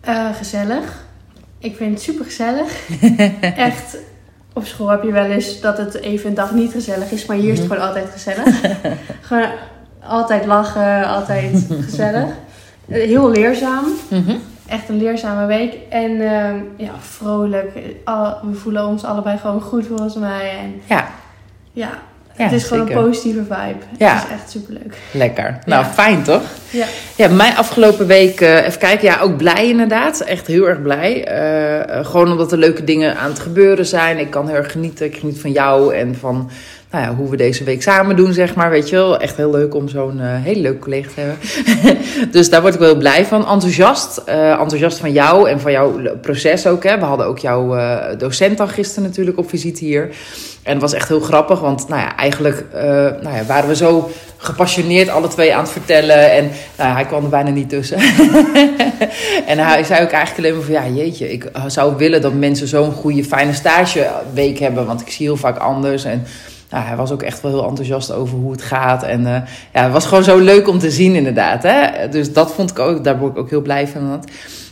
Eh, 0.01 0.35
gezellig. 0.35 1.05
Ik 1.59 1.77
vind 1.77 1.91
het 1.91 2.03
super 2.03 2.25
gezellig. 2.25 2.89
Echt. 3.71 3.97
Op 4.53 4.65
school 4.67 4.89
heb 4.89 5.03
je 5.03 5.13
wel 5.13 5.25
eens 5.25 5.61
dat 5.61 5.79
het 5.79 5.95
even 5.95 6.29
een 6.29 6.35
dag 6.35 6.55
niet 6.55 6.73
gezellig 6.73 7.11
is, 7.11 7.27
maar 7.27 7.37
hier 7.37 7.53
is 7.53 7.59
het 7.59 7.69
gewoon 7.69 7.87
altijd 7.87 8.09
gezellig. 8.13 8.61
gewoon 9.29 9.49
altijd 10.03 10.47
lachen, 10.47 11.07
altijd 11.07 11.67
gezellig. 11.81 12.29
Eh, 12.89 13.03
Heel 13.03 13.31
leerzaam. 13.31 13.85
Echt 14.69 14.89
een 14.89 14.97
leerzame 15.03 15.47
week. 15.47 15.75
En 15.91 16.21
ehm, 16.21 16.57
ja, 16.77 16.91
vrolijk. 17.01 17.71
Al- 18.05 18.39
we 18.43 18.55
voelen 18.55 18.87
ons 18.87 19.05
allebei 19.05 19.39
gewoon 19.39 19.61
goed 19.61 19.87
volgens 19.87 20.15
mij. 20.15 20.51
En 20.63 20.81
Ja, 20.87 21.09
ja, 21.73 21.89
Ja, 22.39 22.45
het 22.45 22.53
is 22.53 22.65
gewoon 22.65 22.87
zeker. 22.87 23.01
een 23.03 23.09
positieve 23.09 23.39
vibe. 23.43 23.85
Ja. 23.99 24.15
Het 24.15 24.25
is 24.25 24.31
echt 24.31 24.51
superleuk. 24.51 24.99
lekker. 25.13 25.59
Nou, 25.67 25.85
Ja. 25.85 25.91
fijn 25.91 26.23
toch? 26.23 26.43
Ja. 26.71 26.87
Ja, 27.17 27.29
mijn 27.29 27.57
afgelopen 27.57 28.07
week, 28.07 28.41
eh, 28.41 28.67
even 28.67 28.79
kijken, 28.79 29.07
ja, 29.09 29.21
ook 29.21 29.37
blij 29.37 29.69
inderdaad. 29.69 30.21
Echt 30.21 30.47
heel 30.47 30.69
erg 30.69 30.83
blij. 30.83 31.25
Eh, 31.25 31.99
eh, 31.99 32.07
gewoon 32.07 32.31
omdat 32.31 32.53
er 32.53 32.59
leuke 32.59 32.85
dingen 32.85 33.17
aan 33.17 33.31
het 33.31 33.39
gebeuren 33.39 33.87
zijn. 33.87 34.19
Ik 34.19 34.31
kan 34.31 34.47
heel 34.49 34.57
erg 34.57 34.73
genieten. 34.73 35.07
Ik 35.07 35.17
geniet 35.17 35.41
van 35.41 35.53
jou 35.53 35.95
en 35.95 36.15
van 36.15 36.51
nou 36.91 37.05
ja, 37.05 37.15
hoe 37.15 37.31
we 37.31 37.37
deze 37.37 37.65
week 37.65 37.83
samen 37.83 38.17
doen, 38.17 38.33
zeg 38.33 38.55
maar. 38.55 38.71
Weet 38.71 38.89
je 38.89 38.97
wel, 38.97 39.19
echt 39.19 39.37
heel 39.37 39.51
leuk 39.51 39.75
om 39.75 39.89
zo'n 39.89 40.21
eh 40.21 40.43
hele 40.43 40.61
leuke 40.61 40.79
collega 40.79 41.09
te 41.15 41.21
hebben. 41.21 42.31
dus 42.37 42.51
daar 42.51 42.61
word 42.61 42.75
ik 42.75 42.81
wel 42.81 42.89
heel 42.89 42.99
blij 42.99 43.27
van. 43.27 43.49
Enthousiast. 43.49 44.17
eh, 44.17 44.51
enthousiast 44.51 44.99
van 44.99 45.13
jou 45.13 45.49
en 45.49 45.61
van 45.61 45.73
jouw 45.73 46.17
proces 46.21 46.67
ook. 46.67 46.85
Hè. 46.85 46.99
We 46.99 47.05
hadden 47.05 47.27
ook 47.27 47.39
jouw 47.39 47.77
eh, 47.77 48.19
docent 48.19 48.59
dan 48.59 48.69
gisteren 48.69 49.09
natuurlijk 49.09 49.39
op 49.39 49.49
visite 49.49 49.85
hier. 49.85 50.11
En 50.63 50.73
het 50.73 50.81
was 50.81 50.93
echt 50.93 51.09
heel 51.09 51.21
grappig, 51.21 51.61
want 51.61 51.89
nou 51.89 52.01
ja, 52.01 52.17
eigenlijk 52.17 52.65
nou 53.23 53.37
ja, 53.37 53.45
waren 53.47 53.69
we 53.69 53.77
zo 53.77 54.11
gepassioneerd 54.37 55.09
alle 55.09 55.29
twee 55.29 55.55
aan 55.55 55.63
het 55.63 55.71
vertellen. 55.71 56.33
En 56.33 56.51
nou, 56.77 56.93
hij 56.93 57.05
kwam 57.05 57.25
er 57.25 57.31
bijna 57.31 57.51
niet 57.51 57.69
tussen. 57.69 57.99
en 59.53 59.59
hij 59.59 59.85
zei 59.85 60.03
ook 60.03 60.11
eigenlijk 60.11 60.39
alleen 60.39 60.55
maar 60.55 60.65
van, 60.65 60.75
ja 60.75 61.03
jeetje, 61.03 61.33
ik 61.33 61.51
zou 61.67 61.97
willen 61.97 62.21
dat 62.21 62.33
mensen 62.33 62.69
zo'n 62.69 62.93
goede, 62.93 63.25
fijne 63.25 63.53
stageweek 63.53 64.59
hebben. 64.59 64.87
Want 64.87 65.01
ik 65.01 65.11
zie 65.11 65.27
heel 65.27 65.37
vaak 65.37 65.59
anders 65.59 66.05
en... 66.05 66.27
Nou, 66.71 66.85
hij 66.85 66.97
was 66.97 67.13
ook 67.13 67.23
echt 67.23 67.41
wel 67.41 67.53
heel 67.53 67.69
enthousiast 67.69 68.13
over 68.13 68.39
hoe 68.39 68.53
het 68.53 68.63
gaat. 68.63 69.03
En 69.03 69.27
eh, 69.27 69.41
ja, 69.73 69.83
het 69.83 69.93
was 69.93 70.07
gewoon 70.07 70.25
zo 70.25 70.39
leuk 70.39 70.69
om 70.69 70.79
te 70.79 70.91
zien, 70.91 71.15
inderdaad. 71.15 71.63
Hè? 71.63 72.09
Dus 72.09 72.33
dat 72.33 72.53
vond 72.53 72.71
ik 72.71 72.79
ook, 72.79 73.05
daar 73.05 73.19
word 73.19 73.33
ik 73.33 73.39
ook 73.39 73.51
heel 73.51 73.63
blij 73.63 73.89
van. 73.89 74.25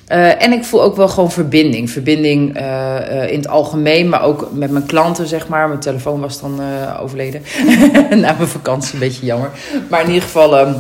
Eh, 0.07 0.43
en 0.43 0.53
ik 0.53 0.65
voel 0.65 0.83
ook 0.83 0.97
wel 0.97 1.09
gewoon 1.09 1.31
verbinding. 1.31 1.91
Verbinding 1.91 2.57
eh, 2.57 3.31
in 3.31 3.39
het 3.39 3.49
algemeen, 3.49 4.09
maar 4.09 4.23
ook 4.23 4.49
met 4.53 4.71
mijn 4.71 4.87
klanten, 4.87 5.27
zeg 5.27 5.49
maar. 5.49 5.69
Mijn 5.69 5.81
telefoon 5.81 6.21
was 6.21 6.41
dan 6.41 6.61
overleden. 7.01 7.43
Na 8.11 8.35
mijn 8.37 8.49
vakantie, 8.49 8.95
een 8.95 9.01
beetje 9.01 9.27
jammer. 9.27 9.51
Maar 9.91 10.01
in 10.01 10.07
ieder 10.07 10.23
geval. 10.23 10.75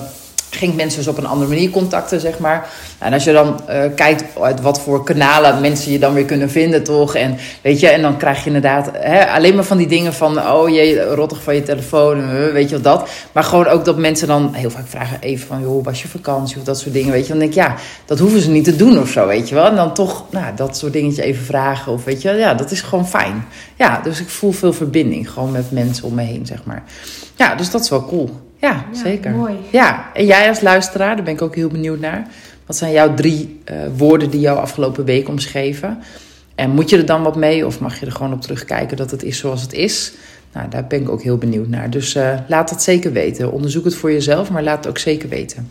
Ging 0.56 0.76
mensen 0.76 0.98
dus 0.98 1.08
op 1.08 1.18
een 1.18 1.26
andere 1.26 1.48
manier 1.50 1.70
contacten, 1.70 2.20
zeg 2.20 2.38
maar. 2.38 2.68
En 2.98 3.12
als 3.12 3.24
je 3.24 3.32
dan 3.32 3.60
eh, 3.66 3.82
kijkt 3.94 4.24
uit 4.40 4.60
wat 4.60 4.80
voor 4.80 5.04
kanalen 5.04 5.60
mensen 5.60 5.92
je 5.92 5.98
dan 5.98 6.14
weer 6.14 6.24
kunnen 6.24 6.50
vinden, 6.50 6.82
toch? 6.82 7.14
En 7.14 7.36
weet 7.60 7.80
je, 7.80 7.88
en 7.88 8.02
dan 8.02 8.16
krijg 8.16 8.38
je 8.40 8.46
inderdaad 8.46 8.90
hè, 8.92 9.26
alleen 9.26 9.54
maar 9.54 9.64
van 9.64 9.76
die 9.76 9.86
dingen 9.86 10.14
van, 10.14 10.38
oh 10.38 10.68
jee, 10.68 11.00
rottig 11.00 11.42
van 11.42 11.54
je 11.54 11.62
telefoon, 11.62 12.20
eh, 12.20 12.52
weet 12.52 12.68
je 12.68 12.74
wat 12.74 12.84
dat. 12.84 13.08
Maar 13.32 13.44
gewoon 13.44 13.66
ook 13.66 13.84
dat 13.84 13.96
mensen 13.96 14.28
dan 14.28 14.54
heel 14.54 14.70
vaak 14.70 14.86
vragen 14.86 15.20
even 15.20 15.46
van, 15.46 15.60
joh, 15.60 15.84
was 15.84 16.02
je 16.02 16.08
vakantie 16.08 16.56
of 16.56 16.64
dat 16.64 16.78
soort 16.78 16.94
dingen, 16.94 17.12
weet 17.12 17.22
je. 17.22 17.28
Dan 17.28 17.38
denk 17.38 17.50
ik, 17.50 17.56
ja, 17.56 17.74
dat 18.04 18.18
hoeven 18.18 18.40
ze 18.40 18.50
niet 18.50 18.64
te 18.64 18.76
doen 18.76 18.98
of 18.98 19.08
zo, 19.08 19.26
weet 19.26 19.48
je 19.48 19.54
wel. 19.54 19.66
En 19.66 19.76
dan 19.76 19.94
toch, 19.94 20.24
nou, 20.30 20.54
dat 20.56 20.76
soort 20.76 20.92
dingetje 20.92 21.22
even 21.22 21.44
vragen 21.44 21.92
of 21.92 22.04
weet 22.04 22.22
je, 22.22 22.30
ja, 22.30 22.54
dat 22.54 22.70
is 22.70 22.80
gewoon 22.80 23.08
fijn. 23.08 23.44
Ja, 23.76 24.00
dus 24.02 24.20
ik 24.20 24.28
voel 24.28 24.52
veel 24.52 24.72
verbinding 24.72 25.30
gewoon 25.30 25.52
met 25.52 25.70
mensen 25.70 26.04
om 26.04 26.14
me 26.14 26.22
heen, 26.22 26.46
zeg 26.46 26.64
maar. 26.64 26.82
Ja, 27.36 27.54
dus 27.54 27.70
dat 27.70 27.80
is 27.82 27.88
wel 27.88 28.04
cool. 28.04 28.30
Ja, 28.64 28.84
Ja, 28.92 28.98
zeker. 29.02 29.30
mooi. 29.30 29.54
Ja, 29.70 30.10
en 30.14 30.26
jij 30.26 30.48
als 30.48 30.60
luisteraar, 30.60 31.14
daar 31.16 31.24
ben 31.24 31.34
ik 31.34 31.42
ook 31.42 31.54
heel 31.54 31.68
benieuwd 31.68 32.00
naar. 32.00 32.26
Wat 32.66 32.76
zijn 32.76 32.92
jouw 32.92 33.14
drie 33.14 33.60
eh, 33.64 33.76
woorden 33.96 34.30
die 34.30 34.40
jou 34.40 34.58
afgelopen 34.58 35.04
week 35.04 35.28
omschreven? 35.28 36.02
En 36.54 36.70
moet 36.70 36.90
je 36.90 36.96
er 36.96 37.06
dan 37.06 37.22
wat 37.22 37.36
mee 37.36 37.66
of 37.66 37.80
mag 37.80 38.00
je 38.00 38.06
er 38.06 38.12
gewoon 38.12 38.32
op 38.32 38.40
terugkijken 38.40 38.96
dat 38.96 39.10
het 39.10 39.22
is 39.22 39.38
zoals 39.38 39.62
het 39.62 39.72
is? 39.72 40.12
Nou, 40.52 40.68
daar 40.68 40.86
ben 40.86 41.00
ik 41.00 41.08
ook 41.08 41.22
heel 41.22 41.36
benieuwd 41.36 41.68
naar. 41.68 41.90
Dus 41.90 42.14
eh, 42.14 42.32
laat 42.48 42.68
dat 42.68 42.82
zeker 42.82 43.12
weten. 43.12 43.52
Onderzoek 43.52 43.84
het 43.84 43.94
voor 43.94 44.12
jezelf, 44.12 44.50
maar 44.50 44.62
laat 44.62 44.76
het 44.76 44.86
ook 44.88 44.98
zeker 44.98 45.28
weten. 45.28 45.70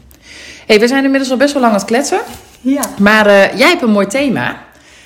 hey, 0.67 0.79
we 0.79 0.88
zijn 0.88 1.03
inmiddels 1.03 1.31
al 1.31 1.38
best 1.38 1.53
wel 1.53 1.62
lang 1.62 1.73
aan 1.73 1.79
het 1.79 1.89
kletsen. 1.89 2.19
Ja. 2.62 2.81
Maar 3.00 3.25
eh, 3.25 3.57
jij 3.57 3.67
hebt 3.67 3.81
een 3.81 3.91
mooi 3.91 4.07
thema. 4.07 4.57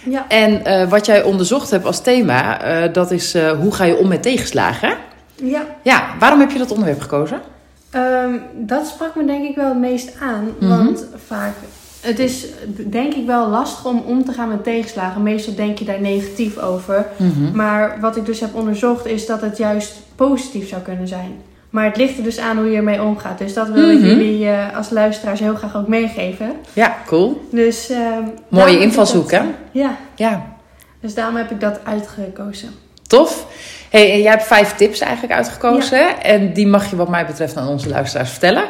Ja. 0.10 0.26
En 0.28 0.90
wat 0.90 1.06
jij 1.06 1.24
onderzocht 1.24 1.70
hebt 1.72 1.86
als 1.86 2.02
thema, 2.02 2.58
dat 2.88 3.12
is 3.12 3.38
hoe 3.62 3.74
ga 3.74 3.84
je 3.84 3.98
om 3.98 4.08
met 4.08 4.22
tegenslagen? 4.22 4.96
Ja. 5.36 5.66
Ja, 5.84 6.16
waarom 6.20 6.40
heb 6.40 6.52
je 6.52 6.58
dat 6.58 6.72
onderwerp 6.72 7.02
gekozen? 7.02 7.42
Ehm, 7.90 8.34
dat 8.54 8.88
sprak 8.88 9.16
me 9.16 9.26
denk 9.26 9.46
ik 9.46 9.56
wel 9.56 9.68
het 9.68 9.78
meest 9.80 10.12
aan. 10.22 10.48
Mhm. 10.60 10.70
Want 10.86 11.06
vaak, 11.28 11.54
het 12.02 12.20
is 12.20 12.46
denk 12.90 13.14
ik 13.14 13.26
wel 13.26 13.48
lastig 13.50 13.86
om 13.86 14.04
om 14.06 14.26
te 14.26 14.32
gaan 14.32 14.48
met 14.50 14.64
tegenslagen. 14.64 15.24
Meestal 15.24 15.56
denk 15.56 15.78
je 15.80 15.86
daar 15.86 16.02
negatief 16.02 16.58
over. 16.58 17.06
Maar 17.54 17.98
wat 18.02 18.16
ik 18.16 18.26
dus 18.26 18.40
heb 18.40 18.56
onderzocht 18.56 19.06
is 19.06 19.26
dat 19.26 19.42
het 19.42 19.58
juist 19.58 19.94
positief 20.16 20.68
zou 20.70 20.82
kunnen 20.82 21.08
zijn. 21.08 21.32
Maar 21.70 21.86
het 21.86 21.98
ligt 21.98 22.18
er 22.18 22.24
dus 22.24 22.40
aan 22.40 22.58
hoe 22.58 22.70
je 22.70 22.78
ermee 22.78 23.02
omgaat. 23.02 23.38
Dus 23.38 23.54
dat 23.54 23.70
wil 23.70 23.90
ik 23.90 23.98
Mhm. 24.00 24.08
jullie 24.08 24.48
eh, 24.48 24.78
als 24.78 24.90
luisteraars 24.90 25.40
heel 25.40 25.56
graag 25.56 25.76
ook 25.76 25.88
meegeven. 25.88 26.52
Ja, 26.74 26.96
cool. 27.06 27.48
Dus, 27.52 27.90
ehm, 27.90 28.24
Mooie 28.48 28.80
invalshoek, 28.80 29.32
hè? 29.32 29.42
Ja, 29.72 29.98
Ja, 30.16 30.46
dus 31.02 31.14
daarom 31.14 31.36
heb 31.36 31.52
ik 31.52 31.60
dat 31.60 31.80
uitgekozen. 31.84 32.70
tof. 33.08 33.46
Hey, 33.98 34.12
en 34.12 34.22
jij 34.22 34.32
hebt 34.32 34.44
vijf 34.44 34.76
tips 34.76 35.00
eigenlijk 35.00 35.34
uitgekozen. 35.34 36.22
En 36.22 36.54
die 36.54 36.68
mag 36.68 36.90
je 36.90 36.96
wat 36.96 37.10
mij 37.10 37.26
betreft 37.26 37.58
aan 37.58 37.68
onze 37.68 37.90
luisteraars 37.90 38.30
vertellen. 38.30 38.64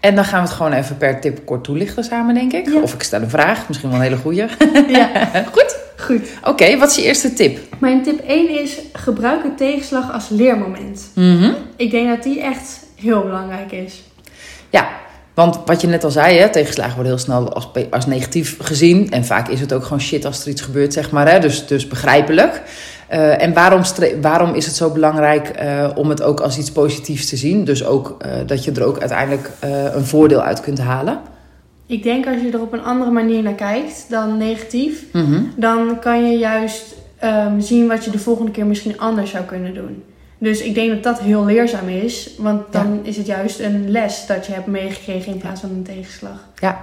En 0.00 0.14
dan 0.14 0.24
gaan 0.24 0.42
we 0.42 0.48
het 0.48 0.56
gewoon 0.56 0.72
even 0.72 0.96
per 0.96 1.20
tip 1.20 1.46
kort 1.46 1.64
toelichten 1.64 2.04
samen, 2.04 2.34
denk 2.34 2.52
ik. 2.52 2.68
Ja. 2.68 2.80
Of 2.80 2.94
ik 2.94 3.02
stel 3.02 3.22
een 3.22 3.30
vraag, 3.30 3.68
misschien 3.68 3.90
wel 3.90 3.98
een 3.98 4.04
hele 4.04 4.16
goeie. 4.16 4.44
ja, 4.98 5.10
Goed. 5.52 5.76
goed. 5.96 6.28
Oké, 6.44 6.78
wat 6.78 6.90
is 6.90 6.96
je 6.96 7.02
eerste 7.02 7.32
tip? 7.32 7.58
Mijn 7.78 8.02
tip 8.02 8.20
1 8.26 8.60
is 8.60 8.78
gebruik 8.92 9.44
een 9.44 9.56
tegenslag 9.56 10.12
als 10.12 10.28
leermoment. 10.28 11.10
Mhm. 11.14 11.52
Ik 11.76 11.90
denk 11.90 12.08
dat 12.08 12.22
die 12.22 12.40
echt 12.40 12.78
heel 12.94 13.22
belangrijk 13.22 13.72
is. 13.72 14.02
Ja, 14.70 14.88
want 15.34 15.58
wat 15.64 15.80
je 15.80 15.86
net 15.86 16.04
al 16.04 16.10
zei, 16.10 16.38
hè, 16.38 16.48
tegenslagen 16.48 16.94
worden 16.94 17.12
heel 17.12 17.22
snel 17.22 17.52
als, 17.52 17.68
als 17.90 18.06
negatief 18.06 18.56
gezien. 18.60 19.10
En 19.10 19.24
vaak 19.24 19.48
is 19.48 19.60
het 19.60 19.72
ook 19.72 19.82
gewoon 19.82 20.00
shit 20.00 20.24
als 20.24 20.42
er 20.42 20.48
iets 20.48 20.60
gebeurt, 20.60 20.92
zeg 20.92 21.10
maar. 21.10 21.30
Hè? 21.30 21.38
Dus, 21.38 21.66
dus 21.66 21.88
begrijpelijk. 21.88 22.62
Eh, 23.12 23.42
en 23.42 23.52
waarom, 23.52 23.82
waarom 24.20 24.54
is 24.54 24.66
het 24.66 24.74
zo 24.74 24.90
belangrijk 24.90 25.48
eh, 25.48 25.90
om 25.94 26.08
het 26.08 26.22
ook 26.22 26.40
als 26.40 26.58
iets 26.58 26.72
positiefs 26.72 27.28
te 27.28 27.36
zien? 27.36 27.64
Dus 27.64 27.84
ook 27.84 28.16
eh, 28.18 28.30
dat 28.46 28.64
je 28.64 28.72
er 28.72 28.84
ook 28.84 28.98
uiteindelijk 28.98 29.50
een 29.94 30.04
voordeel 30.04 30.42
uit 30.42 30.60
kunt 30.60 30.78
halen. 30.78 31.20
Ik 31.86 32.02
denk 32.02 32.26
als 32.26 32.40
je 32.40 32.50
er 32.50 32.60
op 32.60 32.72
een 32.72 32.82
andere 32.82 33.10
manier 33.10 33.42
naar 33.42 33.52
kijkt 33.54 34.06
dan 34.08 34.36
negatief, 34.36 35.04
Mhm. 35.12 35.42
dan 35.56 35.98
kan 36.00 36.30
je 36.30 36.38
juist 36.38 36.94
ehm, 37.18 37.60
zien 37.60 37.88
wat 37.88 38.04
je 38.04 38.10
de 38.10 38.18
volgende 38.18 38.50
keer 38.50 38.66
misschien 38.66 38.98
anders 38.98 39.30
zou 39.30 39.44
kunnen 39.44 39.74
doen. 39.74 40.02
Dus 40.38 40.62
ik 40.62 40.74
denk 40.74 40.90
dat 40.90 41.02
dat 41.02 41.20
heel 41.20 41.44
leerzaam 41.44 41.88
is, 41.88 42.30
want 42.38 42.62
dan 42.70 43.00
is 43.02 43.16
het 43.16 43.26
juist 43.26 43.60
een 43.60 43.90
les 43.90 44.26
dat 44.26 44.46
je 44.46 44.52
hebt 44.52 44.66
meegekregen 44.66 45.32
in 45.32 45.38
plaats 45.38 45.60
van 45.60 45.70
een 45.70 45.82
tegenslag. 45.82 46.48
Ja. 46.58 46.80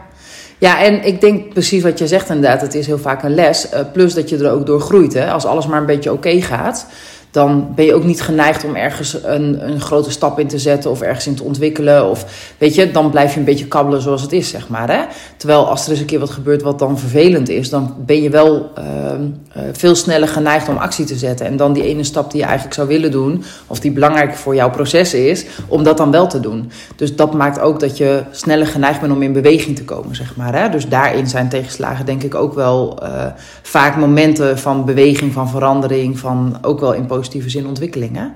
Ja, 0.60 0.84
en 0.84 1.06
ik 1.06 1.22
denk 1.22 1.50
precies 1.50 1.84
wat 1.84 2.00
je 2.00 2.08
zegt 2.08 2.30
inderdaad. 2.30 2.62
Het 2.62 2.75
is 2.75 2.88
heel 2.88 2.98
vaak 2.98 3.24
een 3.24 3.34
les. 3.34 3.70
eh, 3.70 3.82
plus 3.94 4.13
dat 4.13 4.30
je 4.30 4.38
er 4.38 4.51
ook 4.51 4.66
door 4.66 4.80
groeit. 4.82 5.13
Hè? 5.13 5.32
Als 5.32 5.46
alles 5.46 5.68
maar 5.68 5.80
een 5.80 5.86
beetje 5.86 6.12
oké 6.12 6.42
gaat, 6.42 6.86
dan 7.31 7.71
ben 7.75 7.86
je 7.86 7.93
ook 7.93 8.03
niet 8.03 8.21
geneigd 8.21 8.63
om 8.63 8.75
ergens 8.75 9.24
een, 9.24 9.69
een 9.69 9.81
grote 9.81 10.12
stap 10.12 10.39
in 10.39 10.48
te 10.48 10.59
zetten 10.59 10.91
of 10.91 11.01
ergens 11.01 11.27
in 11.27 11.36
te 11.36 11.43
ontwikkelen. 11.43 12.09
Of 12.09 12.25
weet 12.57 12.75
je, 12.75 12.91
dan 12.91 13.09
blijf 13.09 13.33
je 13.33 13.39
een 13.39 13.45
beetje 13.45 13.67
kabbelen 13.67 14.01
zoals 14.01 14.21
het 14.21 14.31
is, 14.31 14.50
zeg 14.50 14.67
maar. 14.67 14.89
Hè? 14.89 15.01
Terwijl 15.38 15.67
als 15.67 15.86
er 15.86 15.91
eens 15.91 16.00
een 16.00 16.05
keer 16.05 16.19
wat 16.19 16.29
gebeurt 16.29 16.62
wat 16.62 16.79
dan 16.79 17.00
vervelend 17.00 17.50
is, 17.50 17.69
dan 17.69 17.95
ben 18.05 18.21
je 18.21 18.29
wel 18.29 18.71
ehm, 18.75 19.21
eh, 19.51 19.62
veel 19.71 19.95
sneller 19.95 20.27
geneigd 20.27 20.69
om 20.69 20.77
actie 20.77 21.05
te 21.05 21.15
zetten. 21.15 21.45
En 21.45 21.57
dan 21.57 21.74
die 21.74 21.83
ene 21.83 22.03
stap 22.03 22.31
die 22.31 22.39
je 22.39 22.45
eigenlijk 22.45 22.75
zou 22.75 22.88
willen 22.88 23.12
doen, 23.12 23.43
of 23.67 23.79
die 23.79 23.91
belangrijk 23.91 24.36
voor 24.36 24.55
jouw 24.55 24.69
proces 24.69 25.13
is, 25.13 25.45
om 25.67 25.83
dat 25.83 25.98
dan 25.98 26.12
wel 26.12 26.27
te 26.27 26.39
doen. 26.39 26.71
Dus 26.95 27.15
dat 27.15 27.33
maakt 27.33 27.59
ook 27.59 27.79
dat 27.79 27.98
je 27.98 28.24
sneller 28.31 28.67
geneigd 28.67 29.00
bent 29.00 29.13
om 29.13 29.21
in 29.21 29.33
beweging 29.33 29.75
te 29.75 29.83
komen, 29.83 30.15
zeg 30.15 30.36
maar. 30.36 30.55
Hè? 30.55 30.69
Dus 30.69 30.88
daarin 30.88 31.27
zijn 31.27 31.50
tegenslagen 31.50 32.05
denk 32.05 32.24
ik 32.24 32.36
ook 32.36 32.53
wel 32.53 32.98
eh, 33.01 33.25
vaak 33.62 33.95
momenten 33.95 34.59
van 34.59 34.86
beweging, 34.86 35.33
van 35.33 35.50
verandering, 35.50 36.19
van 36.19 36.57
ook 36.62 36.79
wel 36.79 36.93
in 36.93 37.05
positieve 37.19 37.49
zin 37.49 37.67
ontwikkeling. 37.67 38.15
Hè? 38.15 38.27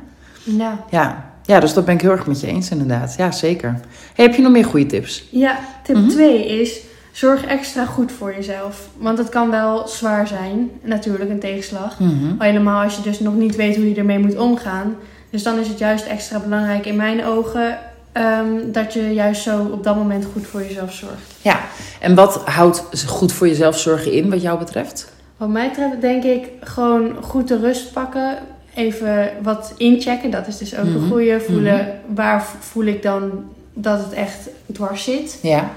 Ja. 0.43 0.83
Ja. 0.89 1.33
ja, 1.45 1.59
dus 1.59 1.73
dat 1.73 1.85
ben 1.85 1.93
ik 1.95 2.01
heel 2.01 2.11
erg 2.11 2.27
met 2.27 2.41
je 2.41 2.47
eens 2.47 2.69
inderdaad. 2.69 3.15
Ja, 3.17 3.31
zeker. 3.31 3.79
Hey, 4.13 4.25
heb 4.25 4.35
je 4.35 4.41
nog 4.41 4.51
meer 4.51 4.65
goede 4.65 4.85
tips? 4.85 5.23
Ja, 5.31 5.59
tip 5.83 5.95
Mhm. 5.95 6.07
2 6.07 6.45
is 6.61 6.79
zorg 7.11 7.45
extra 7.45 7.85
goed 7.85 8.11
voor 8.11 8.33
jezelf. 8.35 8.87
Want 8.97 9.17
het 9.17 9.29
kan 9.29 9.49
wel 9.51 9.87
zwaar 9.87 10.27
zijn, 10.27 10.69
natuurlijk 10.81 11.29
een 11.29 11.39
tegenslag. 11.39 11.97
Al 12.39 12.45
helemaal 12.45 12.83
als 12.83 12.95
je 12.95 13.01
dus 13.01 13.19
nog 13.19 13.35
niet 13.35 13.55
weet 13.55 13.75
hoe 13.75 13.89
je 13.89 13.95
ermee 13.95 14.19
moet 14.19 14.37
omgaan. 14.37 14.96
Dus 15.29 15.43
dan 15.43 15.59
is 15.59 15.67
het 15.67 15.77
juist 15.79 16.05
extra 16.05 16.39
belangrijk 16.39 16.85
in 16.85 16.96
mijn 16.96 17.25
ogen 17.25 17.77
ehm, 18.11 18.72
dat 18.72 18.93
je 18.93 19.13
juist 19.13 19.41
zo 19.41 19.67
op 19.72 19.83
dat 19.83 19.96
moment 19.96 20.25
goed 20.33 20.48
voor 20.48 20.61
jezelf 20.61 20.93
zorgt. 20.93 21.33
Ja, 21.41 21.59
en 22.00 22.15
wat 22.15 22.41
houdt 22.46 22.83
goed 23.07 23.31
voor 23.31 23.48
jezelf 23.48 23.79
zorgen 23.79 24.11
in 24.11 24.29
wat 24.29 24.41
jou 24.41 24.59
betreft? 24.59 25.11
Wat 25.37 25.50
mij 25.50 25.69
betreft 25.69 26.01
denk 26.01 26.24
ik 26.24 26.48
gewoon 26.61 27.15
goed 27.22 27.48
de 27.48 27.57
rust 27.59 27.93
pakken. 27.93 28.37
Even 28.75 29.31
wat 29.42 29.74
inchecken, 29.77 30.31
dat 30.31 30.48
is 30.48 30.57
dus 30.57 30.75
ook 30.77 30.86
Mhm. 30.86 30.96
een 30.96 31.09
goede. 31.09 31.40
Voelen 31.42 32.00
waar 32.07 32.46
voel 32.59 32.83
ik 32.86 33.01
dan 33.01 33.44
dat 33.74 34.00
het 34.00 34.14
echt 34.14 34.50
dwars 34.74 35.03
zit. 35.03 35.40
Ja, 35.42 35.70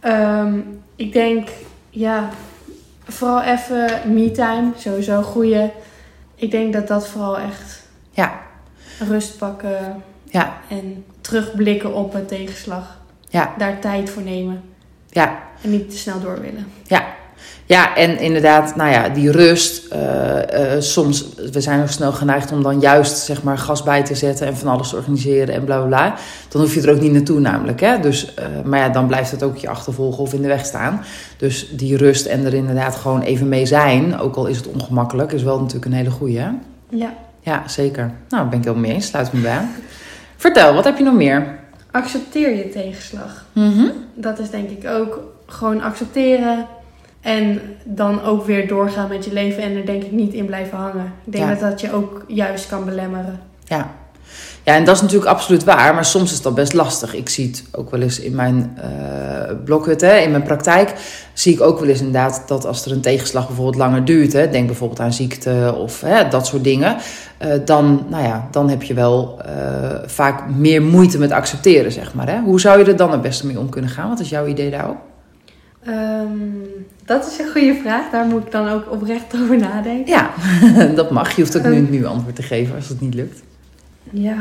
Ehm, 0.00 0.58
ik 0.96 1.12
denk, 1.12 1.48
ja, 1.90 2.28
vooral 3.04 3.42
even 3.42 3.90
me-time, 4.14 4.70
sowieso 4.76 5.22
goede. 5.22 5.70
Ik 6.34 6.50
denk 6.50 6.72
dat 6.72 6.88
dat 6.88 7.08
vooral 7.08 7.38
echt 7.38 7.82
ja, 8.10 8.40
rust 9.08 9.38
pakken 9.38 10.02
ja, 10.30 10.56
en 10.68 11.04
terugblikken 11.20 11.94
op 11.94 12.14
een 12.14 12.26
tegenslag. 12.26 12.98
ja, 13.28 13.54
Daar 13.58 13.78
tijd 13.78 14.10
voor 14.10 14.22
nemen 14.22 14.62
ja. 15.08 15.38
en 15.62 15.70
niet 15.70 15.90
te 15.90 15.96
snel 15.96 16.20
door 16.20 16.40
willen. 16.40 16.66
Ja. 16.86 17.04
Ja, 17.66 17.96
en 17.96 18.18
inderdaad, 18.18 18.76
nou 18.76 18.90
ja, 18.90 19.08
die 19.08 19.30
rust. 19.30 19.86
eh, 19.86 20.74
eh, 20.74 20.80
soms, 20.80 21.26
we 21.52 21.60
zijn 21.60 21.80
ook 21.80 21.88
snel 21.88 22.12
geneigd 22.12 22.52
om 22.52 22.62
dan 22.62 22.80
juist 22.80 23.18
zeg 23.18 23.42
maar 23.42 23.58
gas 23.58 23.82
bij 23.82 24.04
te 24.04 24.14
zetten 24.14 24.46
en 24.46 24.56
van 24.56 24.68
alles 24.68 24.88
te 24.88 24.96
organiseren 24.96 25.54
en 25.54 25.64
bla 25.64 25.76
bla 25.76 25.86
bla. 25.86 26.14
Dan 26.48 26.60
hoef 26.60 26.74
je 26.74 26.82
er 26.82 26.94
ook 26.94 27.00
niet 27.00 27.12
naartoe 27.12 27.40
namelijk. 27.40 27.80
Hè? 27.80 28.00
Dus, 28.00 28.34
eh, 28.34 28.44
maar 28.64 28.78
ja, 28.78 28.88
dan 28.88 29.06
blijft 29.06 29.30
het 29.30 29.42
ook 29.42 29.56
je 29.56 29.68
achtervolgen 29.68 30.22
of 30.22 30.32
in 30.32 30.42
de 30.42 30.48
weg 30.48 30.66
staan. 30.66 31.04
Dus 31.36 31.68
die 31.70 31.96
rust 31.96 32.26
en 32.26 32.44
er 32.44 32.54
inderdaad 32.54 32.94
gewoon 32.96 33.20
even 33.20 33.48
mee 33.48 33.66
zijn, 33.66 34.18
ook 34.18 34.36
al 34.36 34.46
is 34.46 34.56
het 34.56 34.66
ongemakkelijk, 34.66 35.32
is 35.32 35.42
wel 35.42 35.58
natuurlijk 35.58 35.84
een 35.84 35.92
hele 35.92 36.10
goeie. 36.10 36.38
Hè? 36.38 36.50
Ja. 36.88 37.12
Ja, 37.40 37.62
zeker. 37.66 38.02
Nou, 38.02 38.14
daar 38.28 38.48
ben 38.48 38.58
ik 38.58 38.64
helemaal 38.64 38.86
mee 38.86 38.94
eens. 38.94 39.06
Sluit 39.06 39.32
me 39.32 39.40
bij 39.40 39.52
aan. 39.52 39.70
Vertel, 40.36 40.74
wat 40.74 40.84
heb 40.84 40.98
je 40.98 41.04
nog 41.04 41.14
meer? 41.14 41.58
Accepteer 41.90 42.56
je 42.56 42.68
tegenslag. 42.68 43.44
Mhm. 43.52 43.86
Dat 44.14 44.38
is 44.38 44.50
denk 44.50 44.70
ik 44.70 44.88
ook 44.88 45.20
gewoon 45.46 45.82
accepteren. 45.82 46.66
En 47.24 47.60
dan 47.84 48.22
ook 48.22 48.46
weer 48.46 48.68
doorgaan 48.68 49.08
met 49.08 49.24
je 49.24 49.32
leven 49.32 49.62
en 49.62 49.76
er 49.76 49.86
denk 49.86 50.02
ik 50.02 50.12
niet 50.12 50.32
in 50.32 50.46
blijven 50.46 50.78
hangen. 50.78 51.12
Ik 51.24 51.32
denk 51.32 51.44
Ja. 51.44 51.50
dat 51.50 51.60
dat 51.70 51.80
je 51.80 51.92
ook 51.92 52.24
juist 52.26 52.68
kan 52.68 52.84
belemmeren. 52.84 53.40
Ja. 53.64 53.90
ja, 54.62 54.74
en 54.74 54.84
dat 54.84 54.94
is 54.96 55.00
natuurlijk 55.02 55.30
absoluut 55.30 55.64
waar, 55.64 55.94
maar 55.94 56.04
soms 56.04 56.32
is 56.32 56.42
dat 56.42 56.54
best 56.54 56.72
lastig. 56.72 57.14
Ik 57.14 57.28
zie 57.28 57.46
het 57.46 57.64
ook 57.72 57.90
wel 57.90 58.00
eens 58.00 58.20
in 58.20 58.34
mijn 58.34 58.78
eh 58.80 59.54
blokhut, 59.64 60.00
hè, 60.00 60.16
in 60.16 60.30
mijn 60.30 60.42
praktijk, 60.42 60.92
zie 61.32 61.52
ik 61.54 61.60
ook 61.60 61.78
wel 61.80 61.88
eens 61.88 61.98
inderdaad 61.98 62.42
dat 62.46 62.66
als 62.66 62.84
er 62.84 62.92
een 62.92 63.00
tegenslag 63.00 63.46
bijvoorbeeld 63.46 63.76
langer 63.76 64.04
duurt, 64.04 64.32
hè, 64.32 64.50
denk 64.50 64.66
bijvoorbeeld 64.66 65.00
aan 65.00 65.12
ziekte 65.12 65.74
of 65.78 66.00
hè, 66.00 66.28
dat 66.28 66.46
soort 66.46 66.64
dingen, 66.64 66.96
eh, 67.38 67.48
dan, 67.64 68.06
nou 68.08 68.24
ja, 68.24 68.48
dan 68.50 68.68
heb 68.70 68.82
je 68.82 68.94
wel 68.94 69.40
eh, 69.44 69.54
vaak 70.06 70.48
meer 70.50 70.82
moeite 70.82 71.18
met 71.18 71.30
accepteren, 71.30 71.92
zeg 71.92 72.14
maar. 72.14 72.28
Hè. 72.28 72.40
Hoe 72.40 72.60
zou 72.60 72.78
je 72.78 72.84
er 72.84 72.96
dan 72.96 73.12
het 73.12 73.22
beste 73.22 73.46
mee 73.46 73.58
om 73.58 73.68
kunnen 73.68 73.90
gaan? 73.90 74.08
Wat 74.08 74.20
is 74.20 74.28
jouw 74.28 74.46
idee 74.46 74.70
daarop? 74.70 74.96
Ehm, 75.86 76.28
dat 77.04 77.26
is 77.26 77.38
een 77.38 77.50
goede 77.52 77.74
vraag. 77.82 78.10
Daar 78.10 78.24
moet 78.26 78.44
ik 78.46 78.52
dan 78.52 78.68
ook 78.68 78.84
oprecht 78.92 79.34
over 79.42 79.56
nadenken. 79.58 80.12
Ja, 80.12 80.30
dat 81.00 81.10
mag. 81.10 81.36
Je 81.36 81.42
hoeft 81.42 81.56
ook 81.56 81.64
nu, 81.64 81.74
Ehm. 81.76 81.90
nu 81.90 82.04
antwoord 82.04 82.36
te 82.36 82.42
geven 82.42 82.74
als 82.76 82.88
het 82.88 83.00
niet 83.00 83.14
lukt. 83.14 83.42
Ja, 84.10 84.36